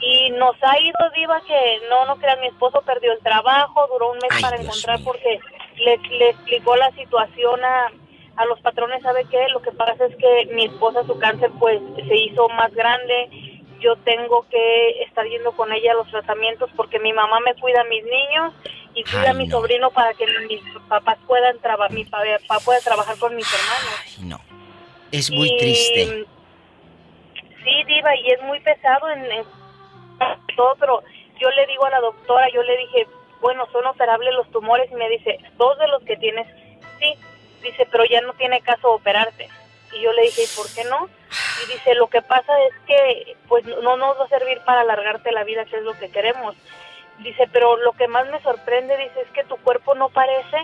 [0.00, 4.12] Y nos ha ido, Diva, que no, no crean, mi esposo perdió el trabajo, duró
[4.12, 5.40] un mes Ay, para Dios encontrar porque
[5.76, 7.90] le, le explicó la situación a,
[8.36, 9.48] a los patrones, ¿sabe qué?
[9.48, 13.96] Lo que pasa es que mi esposa, su cáncer, pues se hizo más grande, yo
[13.96, 17.84] tengo que estar yendo con ella a los tratamientos porque mi mamá me cuida a
[17.84, 18.52] mis niños
[18.94, 22.80] y cuida a mi sobrino para que mis papás puedan trabajar, mi pa- papá pueda
[22.80, 24.00] trabajar con mis hermanos.
[24.06, 24.40] Ay, no.
[25.12, 26.26] Es muy Y, triste.
[27.64, 29.44] Sí, Diva, y es muy pesado en, en
[30.56, 31.02] todo, pero
[31.38, 33.06] yo le digo a la doctora, yo le dije,
[33.40, 36.46] bueno, son operables los tumores, y me dice, dos de los que tienes,
[36.98, 37.14] sí,
[37.62, 39.48] dice, pero ya no tiene caso operarte.
[39.92, 41.08] Y yo le dije, ¿y por qué no?
[41.64, 45.32] Y dice, lo que pasa es que, pues, no nos va a servir para alargarte
[45.32, 46.56] la vida, que es lo que queremos.
[47.18, 50.58] Dice, pero lo que más me sorprende, dice, es que tu cuerpo no parece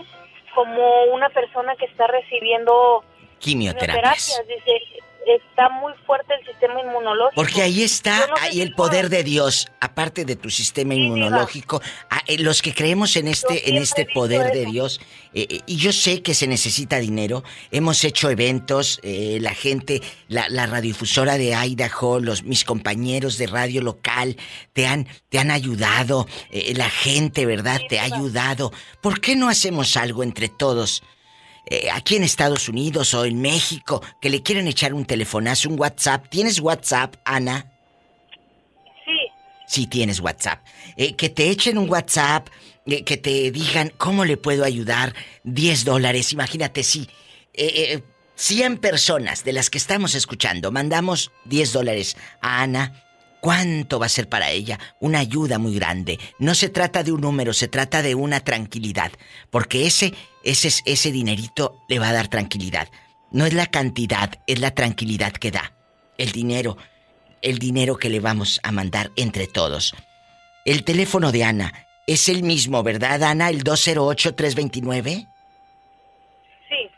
[0.53, 3.03] como una persona que está recibiendo
[3.39, 4.25] Quimioterapias.
[4.25, 4.47] quimioterapias.
[4.47, 7.35] Dice, está muy fuerte el sistema inmunológico.
[7.35, 12.21] Porque ahí está, no ahí el poder de Dios, aparte de tu sistema inmunológico, a-
[12.27, 14.71] eh, los que creemos en este, en este poder de eso.
[14.71, 15.01] Dios,
[15.33, 20.01] eh, eh, y yo sé que se necesita dinero, hemos hecho eventos, eh, la gente,
[20.27, 24.37] la, la radiodifusora de Idaho, los, mis compañeros de radio local,
[24.73, 27.81] te han, te han ayudado, la gente, ¿verdad?
[27.89, 28.71] Te ha ayudado.
[29.01, 31.03] ¿Por qué no hacemos algo entre todos?
[31.67, 35.79] Eh, aquí en Estados Unidos o en México que le quieren echar un telefonazo, un
[35.79, 36.27] WhatsApp.
[36.29, 37.71] ¿Tienes WhatsApp, Ana?
[39.05, 39.17] Sí.
[39.67, 40.65] Sí, tienes WhatsApp.
[40.95, 42.49] Eh, que te echen un WhatsApp,
[42.85, 45.15] eh, que te digan cómo le puedo ayudar.
[45.43, 47.09] 10 dólares, imagínate si
[47.53, 48.01] eh,
[48.35, 53.04] 100 personas de las que estamos escuchando mandamos 10 dólares a Ana.
[53.45, 54.79] ¿Cuánto va a ser para ella?
[54.99, 56.17] Una ayuda muy grande.
[56.39, 59.11] No se trata de un número, se trata de una tranquilidad.
[59.51, 62.87] Porque ese, ese, ese dinerito le va a dar tranquilidad.
[63.29, 65.73] No es la cantidad, es la tranquilidad que da.
[66.17, 66.77] El dinero,
[67.43, 69.93] el dinero que le vamos a mandar entre todos.
[70.65, 71.71] El teléfono de Ana
[72.07, 73.51] es el mismo, ¿verdad, Ana?
[73.51, 75.03] El 208-329.
[76.67, 76.89] Sí.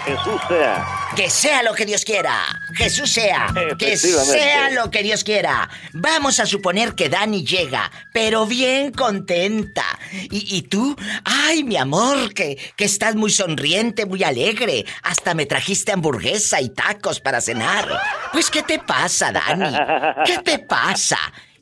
[0.03, 0.83] Jesús sea.
[1.15, 2.33] Que sea lo que Dios quiera.
[2.73, 3.53] Jesús sea.
[3.77, 5.69] Que sea lo que Dios quiera.
[5.93, 9.85] Vamos a suponer que Dani llega, pero bien contenta.
[10.11, 10.95] ¿Y, y tú?
[11.23, 14.87] Ay, mi amor, que, que estás muy sonriente, muy alegre.
[15.03, 17.87] Hasta me trajiste hamburguesa y tacos para cenar.
[18.31, 19.77] Pues, ¿qué te pasa, Dani?
[20.25, 21.19] ¿Qué te pasa?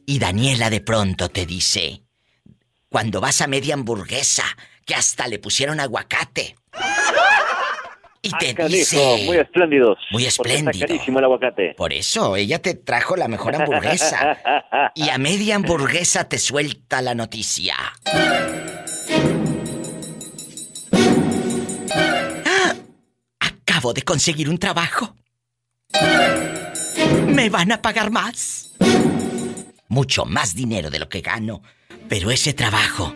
[0.10, 2.02] Y Daniela de pronto te dice,
[2.90, 4.44] cuando vas a media hamburguesa,
[4.84, 6.56] que hasta le pusieron aguacate.
[8.24, 9.24] Y te Canijo, dice...
[9.28, 10.00] muy espléndidos.
[10.10, 10.72] Muy espléndido.
[10.72, 11.76] Está carísimo el aguacate.
[11.78, 14.92] Por eso, ella te trajo la mejor hamburguesa.
[14.96, 17.76] Y a media hamburguesa te suelta la noticia.
[22.48, 22.74] ¡Ah!
[23.40, 25.16] Acabo de conseguir un trabajo.
[27.28, 28.69] Me van a pagar más.
[29.90, 31.62] Mucho más dinero de lo que gano.
[32.08, 33.14] Pero ese trabajo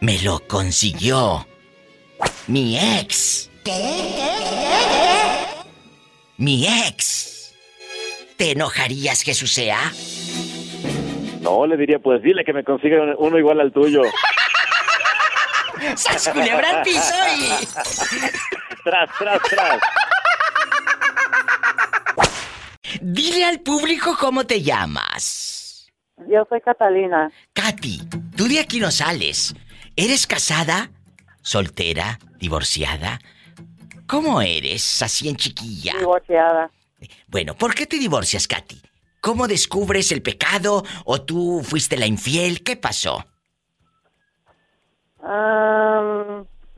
[0.00, 1.46] me lo consiguió
[2.46, 3.50] mi ex.
[6.36, 7.54] Mi ex.
[8.36, 9.92] ¿Te enojarías, Jesús sea?
[11.40, 14.02] No, le diría, pues dile que me consiga un- uno igual al tuyo.
[15.96, 17.66] ¡Sas culebra al piso y...
[18.84, 19.80] tras, tras, tras.
[23.00, 25.49] Dile al público cómo te llamas.
[26.28, 27.30] Yo soy Catalina.
[27.52, 28.02] Katy,
[28.36, 29.54] tú de aquí no sales.
[29.96, 30.90] ¿Eres casada?
[31.42, 32.18] ¿Soltera?
[32.38, 33.18] ¿Divorciada?
[34.06, 35.94] ¿Cómo eres así en chiquilla?
[35.98, 36.70] Divorciada.
[37.28, 38.80] Bueno, ¿por qué te divorcias, Katy?
[39.20, 42.62] ¿Cómo descubres el pecado o tú fuiste la infiel?
[42.62, 43.24] ¿Qué pasó?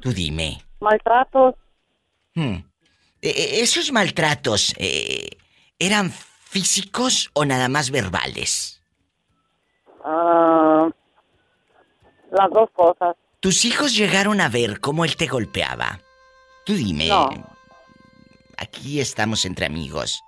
[0.00, 0.62] Tú dime.
[0.80, 1.54] maltratos.
[2.34, 2.54] Hmm.
[3.20, 5.38] Eh, eh, ¿Esos maltratos eh,
[5.78, 8.81] eran físicos o nada más verbales?
[10.04, 10.88] Ah,
[12.30, 13.16] las dos cosas.
[13.40, 16.00] ¿Tus hijos llegaron a ver cómo él te golpeaba?
[16.64, 17.08] Tú dime.
[17.08, 17.28] No.
[18.56, 20.22] Aquí estamos entre amigos.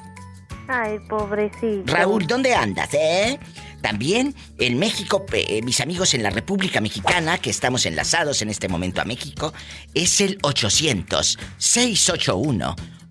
[0.68, 1.84] Ay, pobrecito.
[1.86, 3.38] Raúl, ¿dónde andas, eh?
[3.80, 8.68] También en México, eh, mis amigos en la República Mexicana, que estamos enlazados en este
[8.68, 9.52] momento a México,
[9.94, 10.38] es el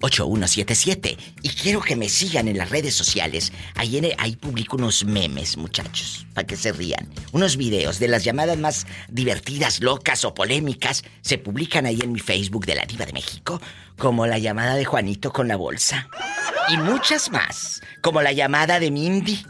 [0.05, 1.17] 800-681-8177.
[1.41, 3.51] Y quiero que me sigan en las redes sociales.
[3.75, 7.07] Ahí, en- ahí publico unos memes, muchachos, para que se rían.
[7.31, 11.03] Unos videos de las llamadas más divertidas, locas o polémicas.
[11.21, 13.61] Se publican ahí en mi Facebook de la Diva de México,
[13.97, 16.07] como la llamada de Juanito con la bolsa.
[16.69, 19.45] Y muchas más, como la llamada de Mindy.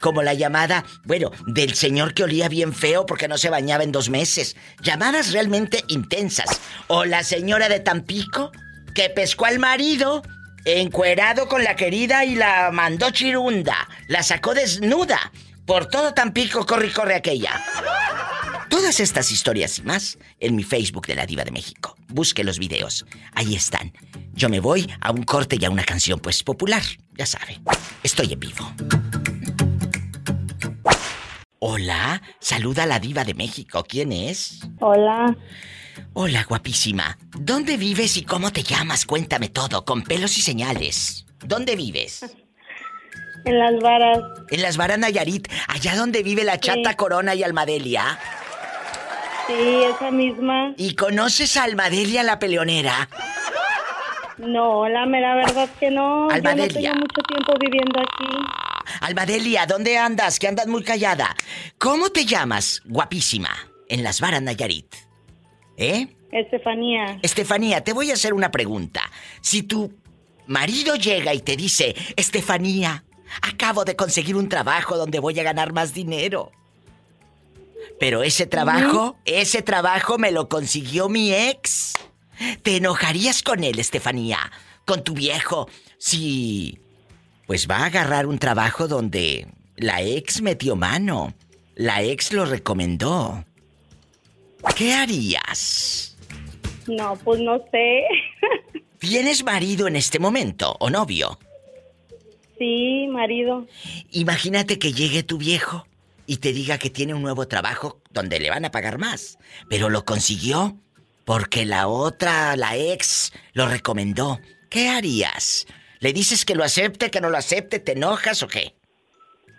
[0.00, 3.92] Como la llamada, bueno, del señor que olía bien feo porque no se bañaba en
[3.92, 4.54] dos meses.
[4.82, 6.60] Llamadas realmente intensas.
[6.88, 8.52] O la señora de Tampico
[8.94, 10.22] que pescó al marido
[10.64, 13.88] encuerado con la querida y la mandó chirunda.
[14.08, 15.32] La sacó desnuda.
[15.66, 17.62] Por todo Tampico, corre y corre aquella.
[18.68, 21.96] Todas estas historias y más en mi Facebook de la Diva de México.
[22.08, 23.06] Busque los videos.
[23.34, 23.92] Ahí están.
[24.32, 26.82] Yo me voy a un corte y a una canción, pues popular.
[27.16, 27.60] Ya sabe.
[28.02, 28.72] Estoy en vivo.
[31.60, 33.84] Hola, saluda a la Diva de México.
[33.88, 34.60] ¿Quién es?
[34.80, 35.34] Hola.
[36.12, 37.18] Hola, guapísima.
[37.38, 39.04] ¿Dónde vives y cómo te llamas?
[39.06, 41.26] Cuéntame todo, con pelos y señales.
[41.40, 42.24] ¿Dónde vives?
[43.46, 44.20] En las varas.
[44.48, 48.18] En las varas Nayarit, allá donde vive la chata Corona y Almadelia.
[49.46, 50.72] Sí, esa misma.
[50.78, 53.06] ¿Y conoces a Almadelia la peleonera?
[54.38, 56.30] No, la mera verdad que no.
[56.30, 56.80] Almadelia.
[56.80, 58.94] Yo no tengo mucho tiempo viviendo aquí.
[59.02, 60.38] Almadelia, ¿dónde andas?
[60.38, 61.36] Que andas muy callada.
[61.76, 63.50] ¿Cómo te llamas, guapísima?
[63.88, 65.03] En las varas Nayarit.
[65.76, 66.08] ¿Eh?
[66.30, 67.18] Estefanía.
[67.22, 69.02] Estefanía, te voy a hacer una pregunta.
[69.40, 69.92] Si tu
[70.46, 73.04] marido llega y te dice, Estefanía,
[73.42, 76.50] acabo de conseguir un trabajo donde voy a ganar más dinero.
[78.00, 81.94] Pero ese trabajo, ese trabajo me lo consiguió mi ex.
[82.62, 84.38] ¿Te enojarías con él, Estefanía?
[84.84, 85.68] Con tu viejo.
[85.98, 86.80] Si...
[87.46, 89.46] Pues va a agarrar un trabajo donde
[89.76, 91.34] la ex metió mano.
[91.74, 93.44] La ex lo recomendó.
[94.76, 96.16] ¿Qué harías?
[96.86, 98.04] No, pues no sé.
[98.98, 101.38] ¿Tienes marido en este momento o novio?
[102.58, 103.66] Sí, marido.
[104.10, 105.86] Imagínate que llegue tu viejo
[106.26, 109.38] y te diga que tiene un nuevo trabajo donde le van a pagar más,
[109.68, 110.78] pero lo consiguió
[111.24, 114.40] porque la otra, la ex, lo recomendó.
[114.70, 115.66] ¿Qué harías?
[116.00, 118.74] ¿Le dices que lo acepte, que no lo acepte, te enojas o qué?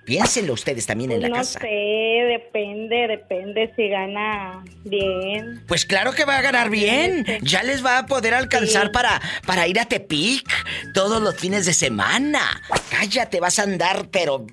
[0.06, 1.60] Piénsenlo ustedes también en la no casa.
[1.60, 5.64] sé, depende, depende si gana bien.
[5.68, 7.26] Pues claro que va a ganar bien.
[7.42, 10.48] Ya les va a poder alcanzar para, para ir a Tepic
[10.94, 12.62] todos los fines de semana.
[12.92, 14.46] Cállate, vas a andar, pero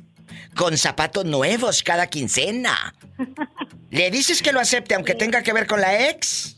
[0.57, 2.95] con zapatos nuevos cada quincena.
[3.91, 6.57] ¿Le dices que lo acepte aunque tenga que ver con la ex?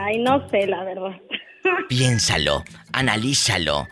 [0.00, 1.18] Ay, no sé, la verdad.
[1.88, 2.62] Piénsalo,
[2.92, 3.88] analízalo.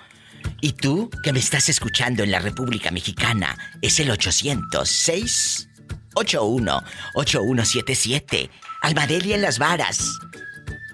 [0.61, 5.68] Y tú, que me estás escuchando en la República Mexicana, es el 806
[6.14, 6.84] 81
[7.14, 8.51] 8177
[8.82, 10.18] Almadelia en las varas.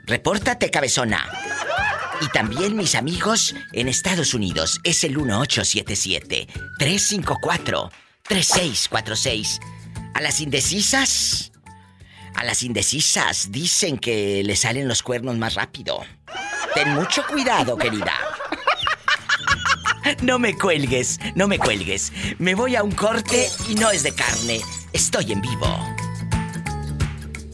[0.07, 1.28] Repórtate, cabezona.
[2.20, 6.47] Y también mis amigos en Estados Unidos es el 1877
[6.78, 7.90] 354
[8.22, 9.61] 3646.
[10.14, 11.53] A las indecisas
[12.36, 16.05] a las indecisas dicen que le salen los cuernos más rápido.
[16.74, 18.12] Ten mucho cuidado, querida.
[20.22, 22.12] No me cuelgues, no me cuelgues.
[22.38, 24.61] Me voy a un corte y no es de carne.
[24.92, 25.66] Estoy en vivo.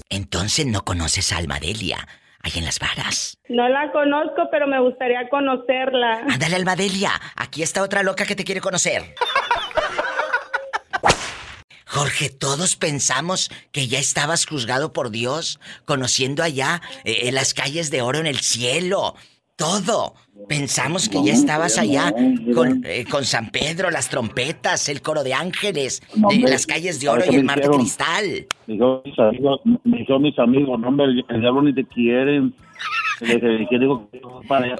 [0.08, 2.06] Entonces no conoces a Almadelia,
[2.42, 3.38] ahí en las varas.
[3.48, 6.24] No la conozco, pero me gustaría conocerla.
[6.28, 7.12] Ándale, Almadelia.
[7.36, 9.14] Aquí está otra loca que te quiere conocer.
[11.86, 17.90] Jorge, todos pensamos que ya estabas juzgado por Dios, conociendo allá eh, en las calles
[17.90, 19.14] de oro en el cielo.
[19.56, 20.14] Todo.
[20.48, 22.12] Pensamos que ya estabas allá
[22.54, 26.02] con, eh, con San Pedro, las trompetas, el coro de ángeles,
[26.32, 28.46] eh, las calles de oro y el mar de cristal.
[28.66, 32.54] Dijo mis amigos, dijo mis amigos, no, hombre, el diablo ni te quieren.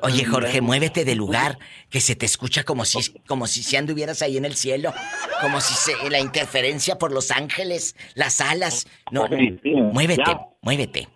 [0.03, 1.59] Oye, Jorge, muévete de lugar,
[1.91, 4.93] que se te escucha como si, como si se anduvieras ahí en el cielo,
[5.41, 8.87] como si se, la interferencia por los ángeles, las alas.
[9.11, 9.59] No, sí,
[9.93, 10.41] muévete, ya.
[10.63, 11.09] muévete.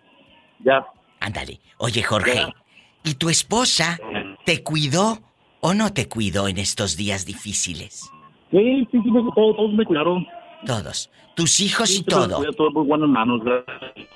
[0.63, 0.85] Ya.
[1.19, 1.59] Ándale.
[1.79, 2.45] Oye, Jorge,
[3.03, 3.99] ¿y tu esposa
[4.47, 5.19] te cuidó
[5.59, 8.09] o no te cuidó en estos días difíciles?
[8.49, 10.25] Sí, sí, sí, me- todos, todos me cuidaron.
[10.65, 11.09] Todos.
[11.35, 12.29] Tus hijos y todo.
[12.41, 14.07] Todo, todo muy buenas manos, gracias.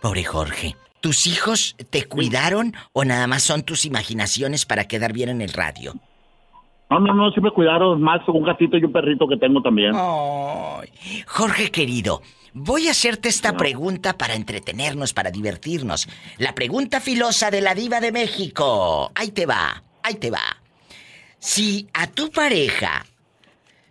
[0.00, 0.76] Pobre Jorge.
[1.00, 5.52] ¿Tus hijos te cuidaron o nada más son tus imaginaciones para quedar bien en el
[5.52, 5.94] radio?
[6.88, 8.00] No, no, no, sí me cuidaron.
[8.00, 9.92] Más un gatito y un perrito que tengo también.
[11.26, 12.22] Jorge querido,
[12.54, 16.08] voy a hacerte esta pregunta para entretenernos, para divertirnos.
[16.38, 19.10] La pregunta filosa de la diva de México.
[19.14, 20.62] Ahí te va, ahí te va.
[21.38, 23.04] Si a tu pareja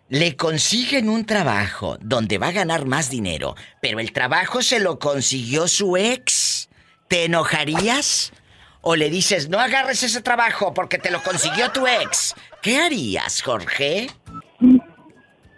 [0.09, 4.97] le consiguen un trabajo donde va a ganar más dinero, pero el trabajo se lo
[4.97, 6.69] consiguió su ex,
[7.07, 8.33] ¿te enojarías?
[8.81, 12.35] ¿O le dices, no agarres ese trabajo porque te lo consiguió tu ex?
[12.61, 14.07] ¿Qué harías, Jorge?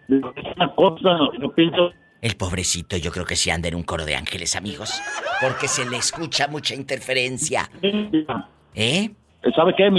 [0.07, 1.91] Es una cosa, yo pienso.
[2.26, 4.99] El pobrecito yo creo que sí anda en un coro de ángeles, amigos.
[5.39, 7.69] Porque se le escucha mucha interferencia.
[8.73, 9.11] ¿Eh?
[9.55, 9.91] ¿Sabe qué?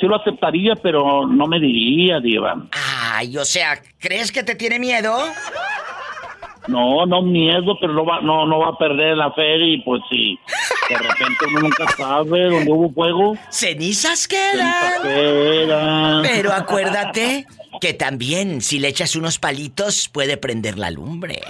[0.00, 2.66] Sí lo aceptaría, pero no me diría, Diva.
[3.12, 5.18] Ay, o sea, ¿crees que te tiene miedo?
[6.66, 10.00] No, no miedo, pero no va, no, no va a perder la feria y pues
[10.08, 10.38] sí.
[10.88, 13.36] De repente uno nunca sabe dónde hubo fuego.
[13.50, 15.02] Cenizas quedan.
[15.02, 16.22] Quedan.
[16.22, 17.46] Pero acuérdate
[17.80, 21.42] que también si le echas unos palitos puede prender la lumbre.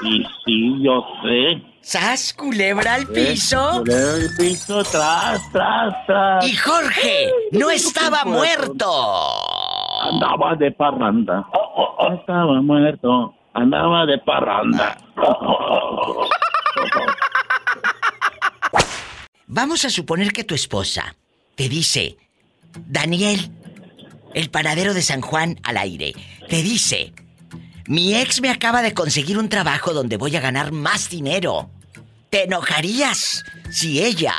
[0.00, 1.62] Y sí, yo sé.
[1.80, 3.80] ¡Sas, culebra al piso!
[3.80, 6.46] Culebra al piso, tras, tras, tras.
[6.46, 8.86] Y Jorge no estaba muerto.
[10.02, 11.46] Andaba de parranda.
[11.52, 13.34] No estaba muerto.
[13.54, 14.98] Andaba de parranda.
[19.46, 21.16] Vamos a suponer que tu esposa
[21.56, 22.18] te dice,
[22.86, 23.50] Daniel,
[24.34, 26.12] el panadero de San Juan al aire,
[26.48, 27.12] te dice,
[27.86, 31.70] mi ex me acaba de conseguir un trabajo donde voy a ganar más dinero.
[32.30, 34.34] ¿Te enojarías si ella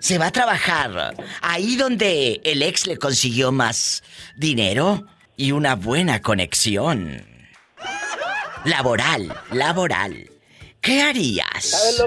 [0.00, 4.02] se va a trabajar ahí donde el ex le consiguió más
[4.36, 5.04] dinero
[5.36, 7.26] y una buena conexión?
[8.64, 10.30] Laboral, laboral.
[10.80, 11.64] ¿Qué harías?
[11.64, 12.06] ¿Sabes lo,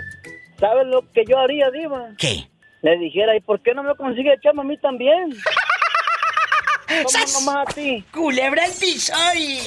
[0.59, 2.09] ¿Sabes lo que yo haría, Diva?
[2.17, 2.49] ¿Qué?
[2.81, 5.29] Le dijera, ¿y por qué no me consigue echarme a mí también?
[6.89, 8.03] ¿Cómo nomás a ti?
[8.11, 9.13] ¡Culebra el piso!
[9.37, 9.59] y-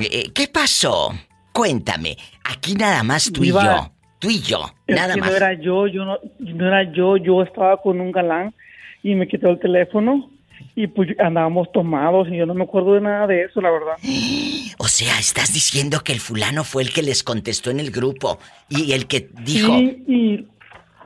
[0.00, 1.12] Eh, eh, ¿Qué pasó?
[1.52, 2.16] Cuéntame.
[2.44, 3.92] Aquí nada más tú y yo.
[4.18, 4.70] Tú y yo.
[4.86, 5.30] Es Nada que más.
[5.30, 8.54] no era yo, yo no, no era yo, yo estaba con un galán
[9.02, 10.30] y me quitó el teléfono
[10.74, 13.94] y pues andábamos tomados y yo no me acuerdo de nada de eso, la verdad.
[14.82, 18.38] O sea, estás diciendo que el fulano fue el que les contestó en el grupo
[18.70, 19.76] y el que dijo.
[19.76, 20.46] Sí, y,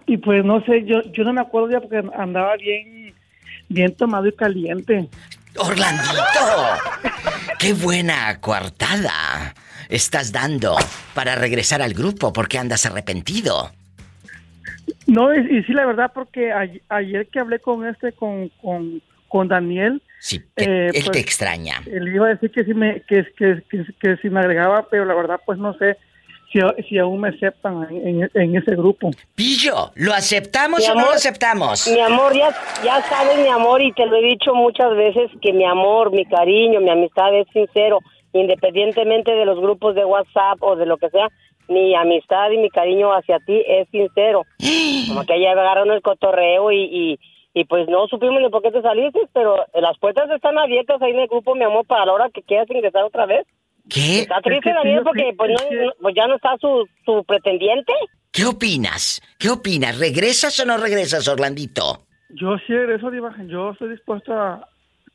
[0.06, 3.12] y pues no sé, yo, yo no me acuerdo ya porque andaba bien,
[3.68, 5.08] bien tomado y caliente.
[5.56, 6.22] Orlandito,
[7.58, 9.54] qué buena coartada
[9.88, 10.76] estás dando
[11.14, 13.72] para regresar al grupo porque andas arrepentido.
[15.08, 19.02] No, y, y sí, la verdad, porque a- ayer que hablé con este, con, con,
[19.29, 21.83] con Daniel, Sí, eh, él pues, te extraña.
[21.87, 25.05] él iba a decir que si me, que, que, que, que si me agregaba, pero
[25.05, 25.97] la verdad, pues no sé
[26.53, 29.11] si, si aún me aceptan en, en- en ese grupo.
[29.35, 31.89] Pillo, ¿lo aceptamos Mi o no amor, lo aceptamos?
[31.93, 32.51] Mi amor, ya,
[32.85, 36.25] ya sabes, mi amor, y te lo he dicho muchas veces, que mi amor, mi
[36.25, 37.99] cariño, mi amistad es sincero,
[38.33, 41.29] independientemente de los grupos de WhatsApp o de lo que sea,
[41.68, 44.45] mi amistad y mi cariño hacia ti es sincero.
[45.09, 47.18] Como que ya agarraron el cotorreo y, y,
[47.55, 51.12] y pues no supimos ni por qué te saliste, pero las puertas están abiertas ahí
[51.12, 53.46] en el grupo, mi amor, para la hora que quieras ingresar otra vez.
[53.88, 54.20] ¿Qué?
[54.20, 57.22] Está triste, Es que Daniel, porque pues, no, no- pues ya no está su, su
[57.24, 57.92] pretendiente.
[58.32, 59.20] ¿Qué opinas?
[59.38, 59.98] ¿Qué opinas?
[59.98, 62.07] ¿Regresas o no regresas, Orlandito?
[62.30, 64.66] Yo sí regreso, Diva, yo estoy dispuesto a...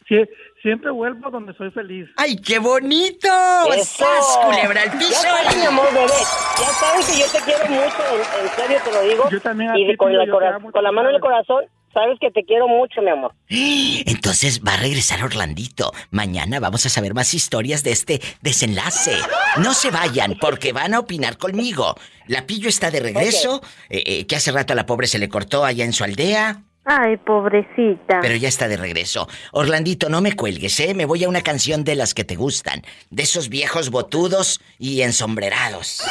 [0.08, 0.30] sie-
[0.62, 2.08] siempre vuelvo donde soy feliz.
[2.16, 3.28] ¡Ay, qué bonito!
[3.76, 4.06] Eso.
[4.06, 5.10] ¡Sas, culebra al piso!
[5.24, 6.08] Ya sabes, mi amor, bebé.
[6.08, 9.30] Ya sabes que yo te quiero mucho, en, en serio te lo digo.
[9.30, 10.32] Yo también a Y ti, con, la yo
[10.72, 13.34] con mano en el corazón, sabes que te quiero mucho, mi amor.
[13.50, 15.92] Entonces va a regresar Orlandito.
[16.12, 19.16] Mañana vamos a saber más historias de este desenlace.
[19.58, 21.96] No se vayan porque van a opinar conmigo.
[22.28, 25.30] La pillo está de regreso, eh, eh, que hace rato a la pobre se le
[25.30, 28.20] cortó allá en su aldea, Ay, pobrecita.
[28.22, 29.28] pero ya está de regreso.
[29.52, 30.94] Orlandito, no me cuelgues, ¿eh?
[30.94, 35.02] Me voy a una canción de las que te gustan, de esos viejos botudos y
[35.02, 36.04] ensombrerados.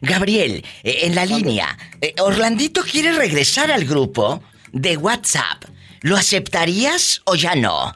[0.00, 4.42] Gabriel, eh, en la línea, eh, Orlandito quiere regresar al grupo
[4.72, 5.64] de WhatsApp.
[6.02, 7.92] ¿Lo aceptarías o ya no?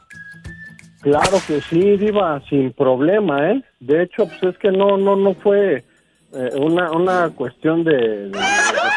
[1.01, 3.63] Claro que sí, Diva, sin problema, ¿eh?
[3.79, 5.85] De hecho, pues es que no, no, no fue
[6.33, 8.31] eh, una, una cuestión de, de- de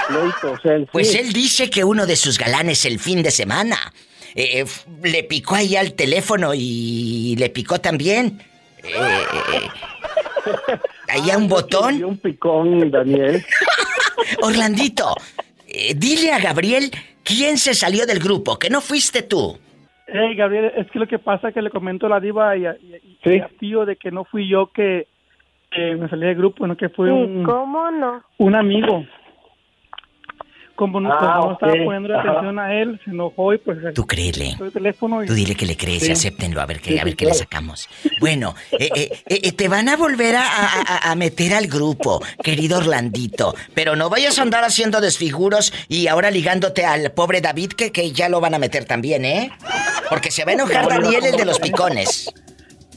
[0.08, 0.88] pleito, o sea, en sí.
[0.92, 3.76] Pues él dice que uno de sus galanes el fin de semana
[4.34, 8.40] eh, f- le picó ahí al teléfono y le picó también.
[8.84, 8.92] Eh,
[11.08, 12.02] ahí a un botón.
[12.04, 13.44] un picón, Daniel.
[14.42, 15.14] Orlandito,
[15.66, 16.90] eh, dile a Gabriel
[17.22, 19.58] quién se salió del grupo, que no fuiste tú.
[20.08, 22.64] Hey, Gabriel, es que lo que pasa es que le comento a la diva y
[22.66, 25.08] a, y a- y a tío de que no fui yo que,
[25.70, 28.22] que me salí del grupo, no que fue un, ¿Cómo no?
[28.38, 29.04] un amigo.
[30.74, 31.52] Como no, Ah, como no ok.
[31.62, 32.28] estaba poniendo Ajá.
[32.30, 33.78] atención a él, se enojó y pues...
[33.94, 34.48] Tú créele.
[34.48, 34.56] y...
[35.26, 37.24] Tú dile que le crees y acéptenlo, a ver qué, Sí, a sí, ver qué
[37.24, 37.88] le sacamos.
[38.20, 43.54] Bueno, eh, eh, eh, te van a volver a- a meter al grupo, querido Orlandito.
[43.74, 48.12] Pero no vayas a andar haciendo desfiguros y ahora ligándote al pobre David, que, que
[48.12, 49.50] ya lo van a meter también, ¿eh?
[50.10, 52.30] Porque se va a enojar Daniel, el de los picones.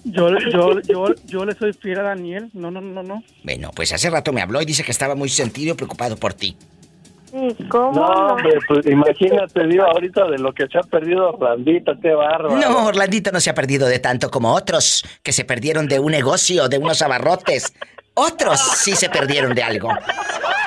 [0.06, 2.50] Yo, yo, yo, yo le soy fiel a Daniel.
[2.54, 3.24] No, no, no, no.
[3.43, 6.34] Bueno, pues hace rato me habló y dice que estaba muy sentido y preocupado por
[6.34, 6.56] ti.
[7.70, 12.14] ¿Cómo No, hombre, pues imagínate, Diva, ahorita de lo que se ha perdido Orlandito, qué
[12.14, 12.58] bárbaro.
[12.58, 16.12] No, Orlandito no se ha perdido de tanto como otros que se perdieron de un
[16.12, 17.72] negocio, de unos abarrotes.
[18.16, 19.89] Otros sí se perdieron de algo.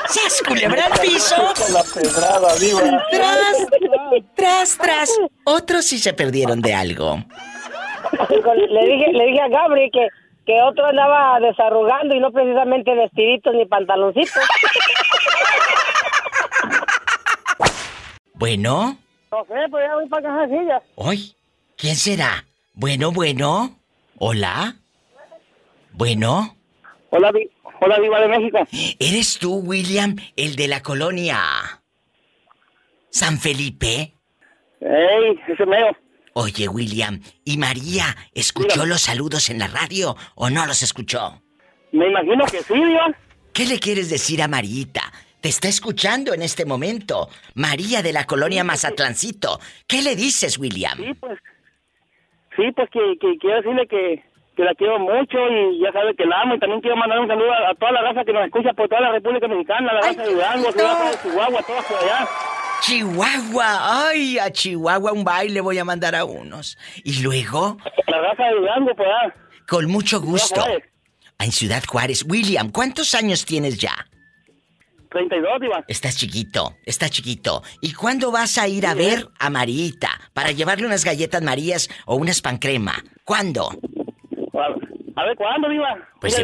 [0.08, 1.34] ¡Sas, culebra al piso!
[1.72, 2.54] La pedrada.
[3.10, 3.56] ¡Tras,
[4.36, 5.10] tras, tras!
[5.44, 7.24] Otros sí se perdieron de algo.
[8.12, 10.08] Le dije, le dije a Gabri que,
[10.46, 14.42] que otro andaba desarrugando y no precisamente vestiditos ni pantaloncitos.
[18.34, 18.96] Bueno,
[19.30, 20.82] No sé, pues ya voy para casacillas.
[20.96, 21.34] hoy,
[21.76, 22.44] ¿quién será?
[22.74, 23.76] Bueno, bueno.
[24.18, 24.74] Hola.
[25.92, 26.56] Bueno.
[27.10, 27.30] Hola,
[27.80, 28.58] hola, Diva de México.
[28.98, 31.38] ¿Eres tú, William, el de la colonia
[33.10, 34.14] San Felipe?
[34.80, 35.94] ¡Ey, ese meo!
[36.34, 41.42] Oye, William, ¿y María escuchó los saludos en la radio o no los escuchó?
[41.92, 43.14] Me imagino que sí, Diva.
[43.52, 45.02] ¿Qué le quieres decir a Marita?
[45.42, 47.28] Te está escuchando en este momento.
[47.54, 49.60] María de la colonia Mazatlancito.
[49.86, 50.96] ¿Qué le dices, William?
[50.96, 51.38] Sí, pues.
[52.56, 54.24] Sí, pues que, que quiero decirle que,
[54.56, 56.54] que la quiero mucho y ya sabe que la amo.
[56.54, 58.88] Y también quiero mandar un saludo a, a toda la raza que nos escucha por
[58.88, 62.28] toda la República Mexicana, la raza de Durango, la raza de Chihuahua, todos por allá.
[62.82, 66.76] Chihuahua, ay, a Chihuahua un baile voy a mandar a unos.
[67.04, 67.76] Y luego,
[68.08, 69.34] La raza de Durango, por allá.
[69.68, 70.82] con mucho gusto, Juárez.
[71.38, 72.24] en Ciudad Juárez.
[72.28, 73.94] William, ¿cuántos años tienes ya?
[75.10, 75.84] 32, Diva.
[75.88, 77.62] Estás chiquito, estás chiquito.
[77.80, 82.16] ¿Y cuándo vas a ir a ver a Marita para llevarle unas galletas Marías o
[82.16, 82.94] unas pancrema?
[83.24, 83.68] ¿Cuándo?
[85.14, 85.98] A, ver, ¿cuándo, Diva?
[86.20, 86.34] Pues,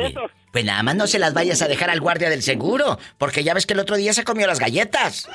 [0.53, 3.55] pues nada más no se las vayas a dejar al guardia del seguro, porque ya
[3.55, 5.29] ves que el otro día se comió las galletas.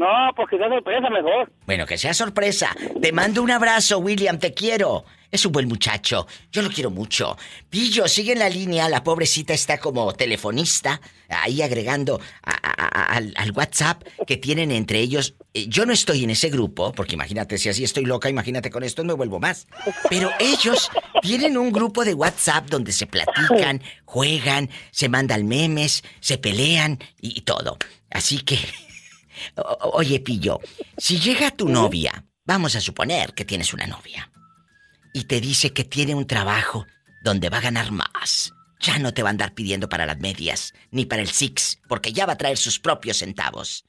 [0.00, 1.52] No, pues que sea sorpresa mejor.
[1.66, 2.74] Bueno, que sea sorpresa.
[3.02, 5.04] Te mando un abrazo, William, te quiero.
[5.30, 6.26] Es un buen muchacho.
[6.50, 7.36] Yo lo quiero mucho.
[7.68, 8.88] Pillo, sigue en la línea.
[8.88, 15.34] La pobrecita está como telefonista, ahí agregando al, WhatsApp que tienen entre ellos.
[15.52, 18.82] Eh, Yo no estoy en ese grupo, porque imagínate, si así estoy loca, imagínate con
[18.82, 19.68] esto me vuelvo más.
[20.08, 20.90] Pero ellos
[21.20, 27.42] tienen un grupo de WhatsApp donde se platican, juegan, se mandan memes, se pelean y
[27.42, 27.76] todo.
[28.10, 28.58] Así que
[29.56, 30.60] O- Oye, Pillo,
[30.96, 34.30] si llega tu novia, vamos a suponer que tienes una novia,
[35.12, 36.86] y te dice que tiene un trabajo
[37.22, 40.72] donde va a ganar más, ya no te va a andar pidiendo para las medias,
[40.90, 43.84] ni para el Six, porque ya va a traer sus propios centavos.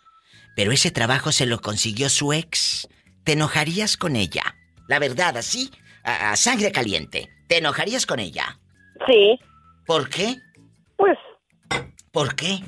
[0.55, 2.87] Pero ese trabajo se lo consiguió su ex.
[3.23, 4.43] ¿Te enojarías con ella?
[4.87, 5.71] La verdad, así,
[6.03, 7.29] a, a sangre caliente.
[7.47, 8.59] ¿Te enojarías con ella?
[9.07, 9.39] Sí.
[9.85, 10.37] ¿Por qué?
[10.97, 11.17] Pues.
[12.11, 12.59] ¿Por qué?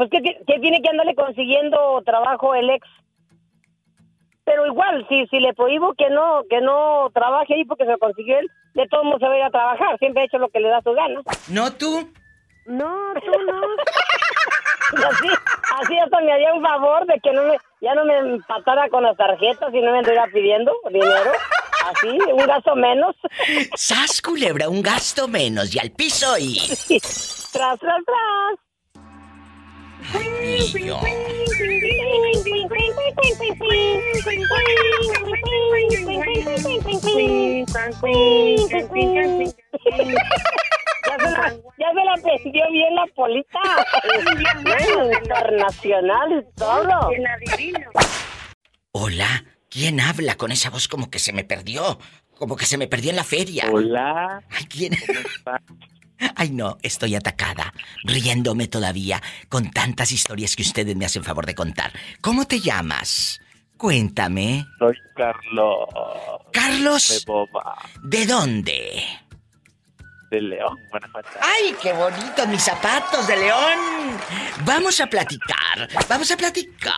[0.00, 2.88] Pues que, que tiene que andarle consiguiendo trabajo el ex.
[4.46, 7.98] Pero igual, si, si le prohíbo que no, que no trabaje ahí porque se lo
[7.98, 9.98] consiguió él, de todos modos se va a ir a trabajar.
[9.98, 11.20] Siempre ha hecho lo que le da su gana.
[11.50, 12.10] ¿No tú?
[12.64, 13.60] No, tú no.
[14.98, 15.28] Y así,
[15.82, 19.02] así hasta me haría un favor de que no me, ya no me empatara con
[19.02, 21.32] las tarjetas y no me anduviera pidiendo dinero.
[21.90, 23.14] Así, un gasto menos.
[23.74, 24.70] ¡Sas, culebra!
[24.70, 26.58] Un gasto menos y al piso y...
[27.52, 28.69] Tras, tras, tras.
[41.06, 43.58] Ya se la, ya se la aprendió bien la polita.
[44.04, 47.10] Mm, Internacional y todo.
[48.92, 51.98] Hola, ¿quién habla con esa voz como que se me perdió?
[52.34, 53.66] Como que se me perdió en la feria.
[53.70, 54.42] Hola.
[54.50, 54.92] Ay, ¿quién?
[56.36, 57.72] Ay, no, estoy atacada,
[58.04, 61.92] riéndome todavía con tantas historias que ustedes me hacen favor de contar.
[62.20, 63.40] ¿Cómo te llamas?
[63.76, 64.66] Cuéntame.
[64.78, 65.88] Soy Carlos.
[66.52, 67.08] Carlos.
[67.08, 67.76] De Boba.
[68.02, 69.02] ¿De dónde?
[70.30, 71.28] De León, Guanajuato.
[71.40, 73.78] ¡Ay, qué bonitos mis zapatos de león!
[74.64, 76.94] Vamos a platicar, vamos a platicar.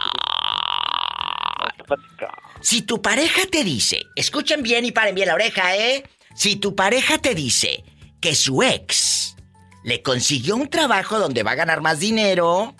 [2.61, 6.05] Si tu pareja te dice, escuchen bien y paren bien la oreja, ¿eh?
[6.35, 7.85] Si tu pareja te dice
[8.23, 9.37] que su ex
[9.85, 12.75] le consiguió un trabajo donde va a ganar más dinero,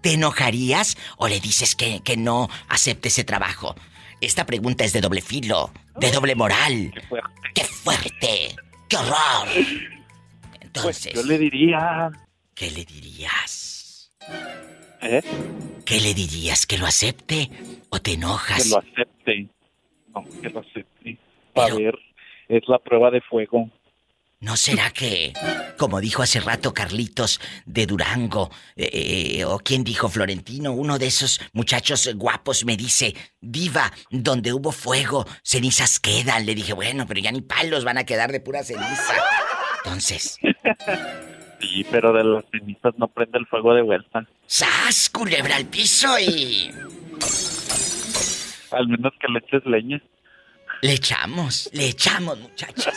[0.00, 3.76] ¿te enojarías o le dices que, que no acepte ese trabajo?
[4.22, 6.90] Esta pregunta es de doble filo, de doble moral.
[6.94, 7.30] Qué fuerte.
[7.54, 8.56] ¡Qué fuerte!
[8.88, 9.48] ¡Qué horror!
[10.62, 12.10] Entonces, Pues yo le diría.
[12.54, 14.10] ¿qué le dirías?
[15.02, 15.22] ¿Eh?
[15.84, 16.66] ¿Qué le dirías?
[16.66, 17.50] ¿Que lo acepte
[17.90, 18.62] o te enojas?
[18.62, 19.48] Que lo acepte.
[20.14, 21.18] No, que lo acepte.
[21.54, 21.98] A ver,
[22.48, 23.70] es la prueba de fuego.
[24.46, 25.32] ¿No será que,
[25.76, 31.08] como dijo hace rato Carlitos de Durango, eh, eh, o quien dijo Florentino, uno de
[31.08, 36.46] esos muchachos guapos me dice, diva, donde hubo fuego, cenizas quedan.
[36.46, 39.14] Le dije, bueno, pero ya ni palos van a quedar de pura ceniza.
[39.84, 40.38] Entonces,
[41.60, 44.28] Sí, pero de las cenizas no prende el fuego de vuelta.
[44.46, 45.10] ¡sas!
[45.10, 46.70] Culebra al piso y...
[48.70, 50.00] Al menos que le eches leña.
[50.86, 52.94] Le echamos, le echamos, muchachos.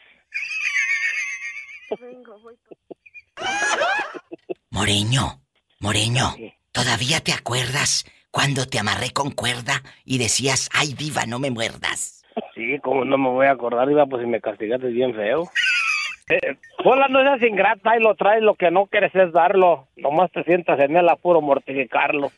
[4.71, 5.43] Moreño,
[5.81, 6.37] Moreño,
[6.73, 12.25] ¿todavía te acuerdas cuando te amarré con cuerda y decías, ay diva, no me muerdas?
[12.55, 15.49] Sí, como no me voy a acordar, iba, pues si me castigaste bien feo.
[16.31, 19.89] Eh, Pola, no seas ingrata y lo traes, lo que no quieres es darlo.
[19.97, 22.31] Nomás te sientas en el apuro mortificarlo.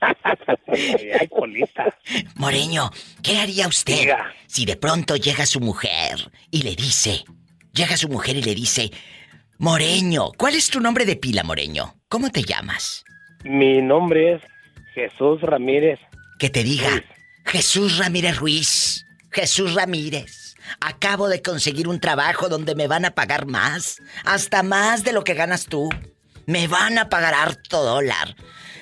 [0.68, 1.96] Ay, Polita.
[2.36, 2.90] Moreño,
[3.22, 4.14] ¿qué haría usted
[4.46, 7.24] si de pronto llega su mujer y le dice,
[7.72, 8.90] llega su mujer y le dice,
[9.60, 11.96] Moreño, ¿cuál es tu nombre de pila, Moreño?
[12.08, 13.02] ¿Cómo te llamas?
[13.42, 14.42] Mi nombre es
[14.94, 15.98] Jesús Ramírez.
[16.38, 17.02] Que te diga,
[17.44, 23.46] Jesús Ramírez Ruiz, Jesús Ramírez, acabo de conseguir un trabajo donde me van a pagar
[23.46, 25.88] más, hasta más de lo que ganas tú.
[26.46, 28.36] Me van a pagar harto dólar.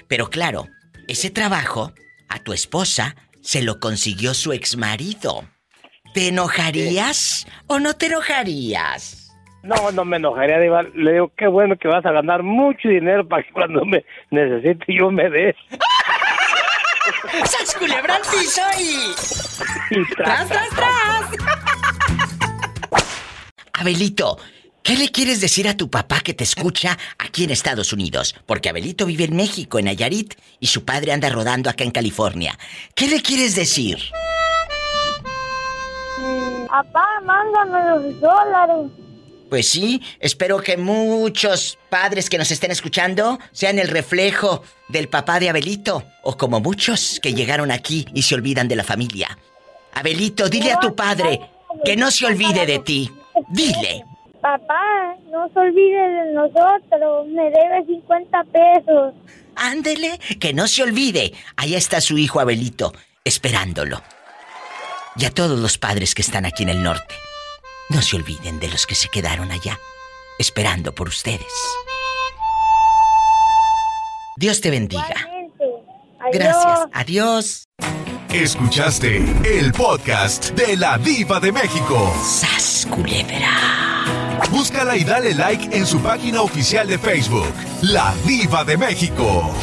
[0.09, 0.69] Pero claro,
[1.09, 1.95] ese trabajo
[2.29, 5.49] a tu esposa se lo consiguió su exmarido.
[6.13, 9.26] ¿Te enojarías o no te enojarías?
[9.67, 10.85] No, no me enojaría, Diva.
[10.95, 14.95] Le digo, qué bueno que vas a ganar mucho dinero para que cuando me necesite
[14.95, 15.57] yo me des.
[17.45, 19.13] ¡Sas culebra al piso y...
[20.17, 21.31] ¡Tras, tras, tras!
[23.73, 24.39] Abelito,
[24.83, 28.37] ¿qué le quieres decir a tu papá que te escucha aquí en Estados Unidos?
[28.47, 32.57] Porque Abelito vive en México, en Nayarit, y su padre anda rodando acá en California.
[32.95, 33.99] ¿Qué le quieres decir?
[36.69, 39.06] Papá, mándame los dólares.
[39.49, 45.39] Pues sí, espero que muchos padres que nos estén escuchando sean el reflejo del papá
[45.39, 49.39] de Abelito, o como muchos que llegaron aquí y se olvidan de la familia.
[49.95, 51.41] Abelito, dile a tu padre,
[51.85, 53.11] Que no se olvide de ti.
[53.49, 54.05] Dile.
[54.41, 57.27] Papá, no se olvide de nosotros.
[57.29, 59.15] Me debe 50 pesos.
[59.55, 61.33] Ándele, que no se olvide.
[61.57, 62.93] Allá está su hijo Abelito,
[63.25, 64.03] esperándolo.
[65.17, 67.15] Y a todos los padres que están aquí en el norte.
[67.89, 69.79] No se olviden de los que se quedaron allá,
[70.39, 71.53] esperando por ustedes.
[74.37, 75.15] Dios te bendiga.
[76.33, 76.81] Gracias.
[76.93, 77.65] Adiós.
[78.31, 82.13] Escuchaste el podcast de la Diva de México.
[82.23, 83.51] ¡Sas, culebra!
[84.51, 89.55] Búscala y dale like en su página oficial de Facebook, La Diva de México.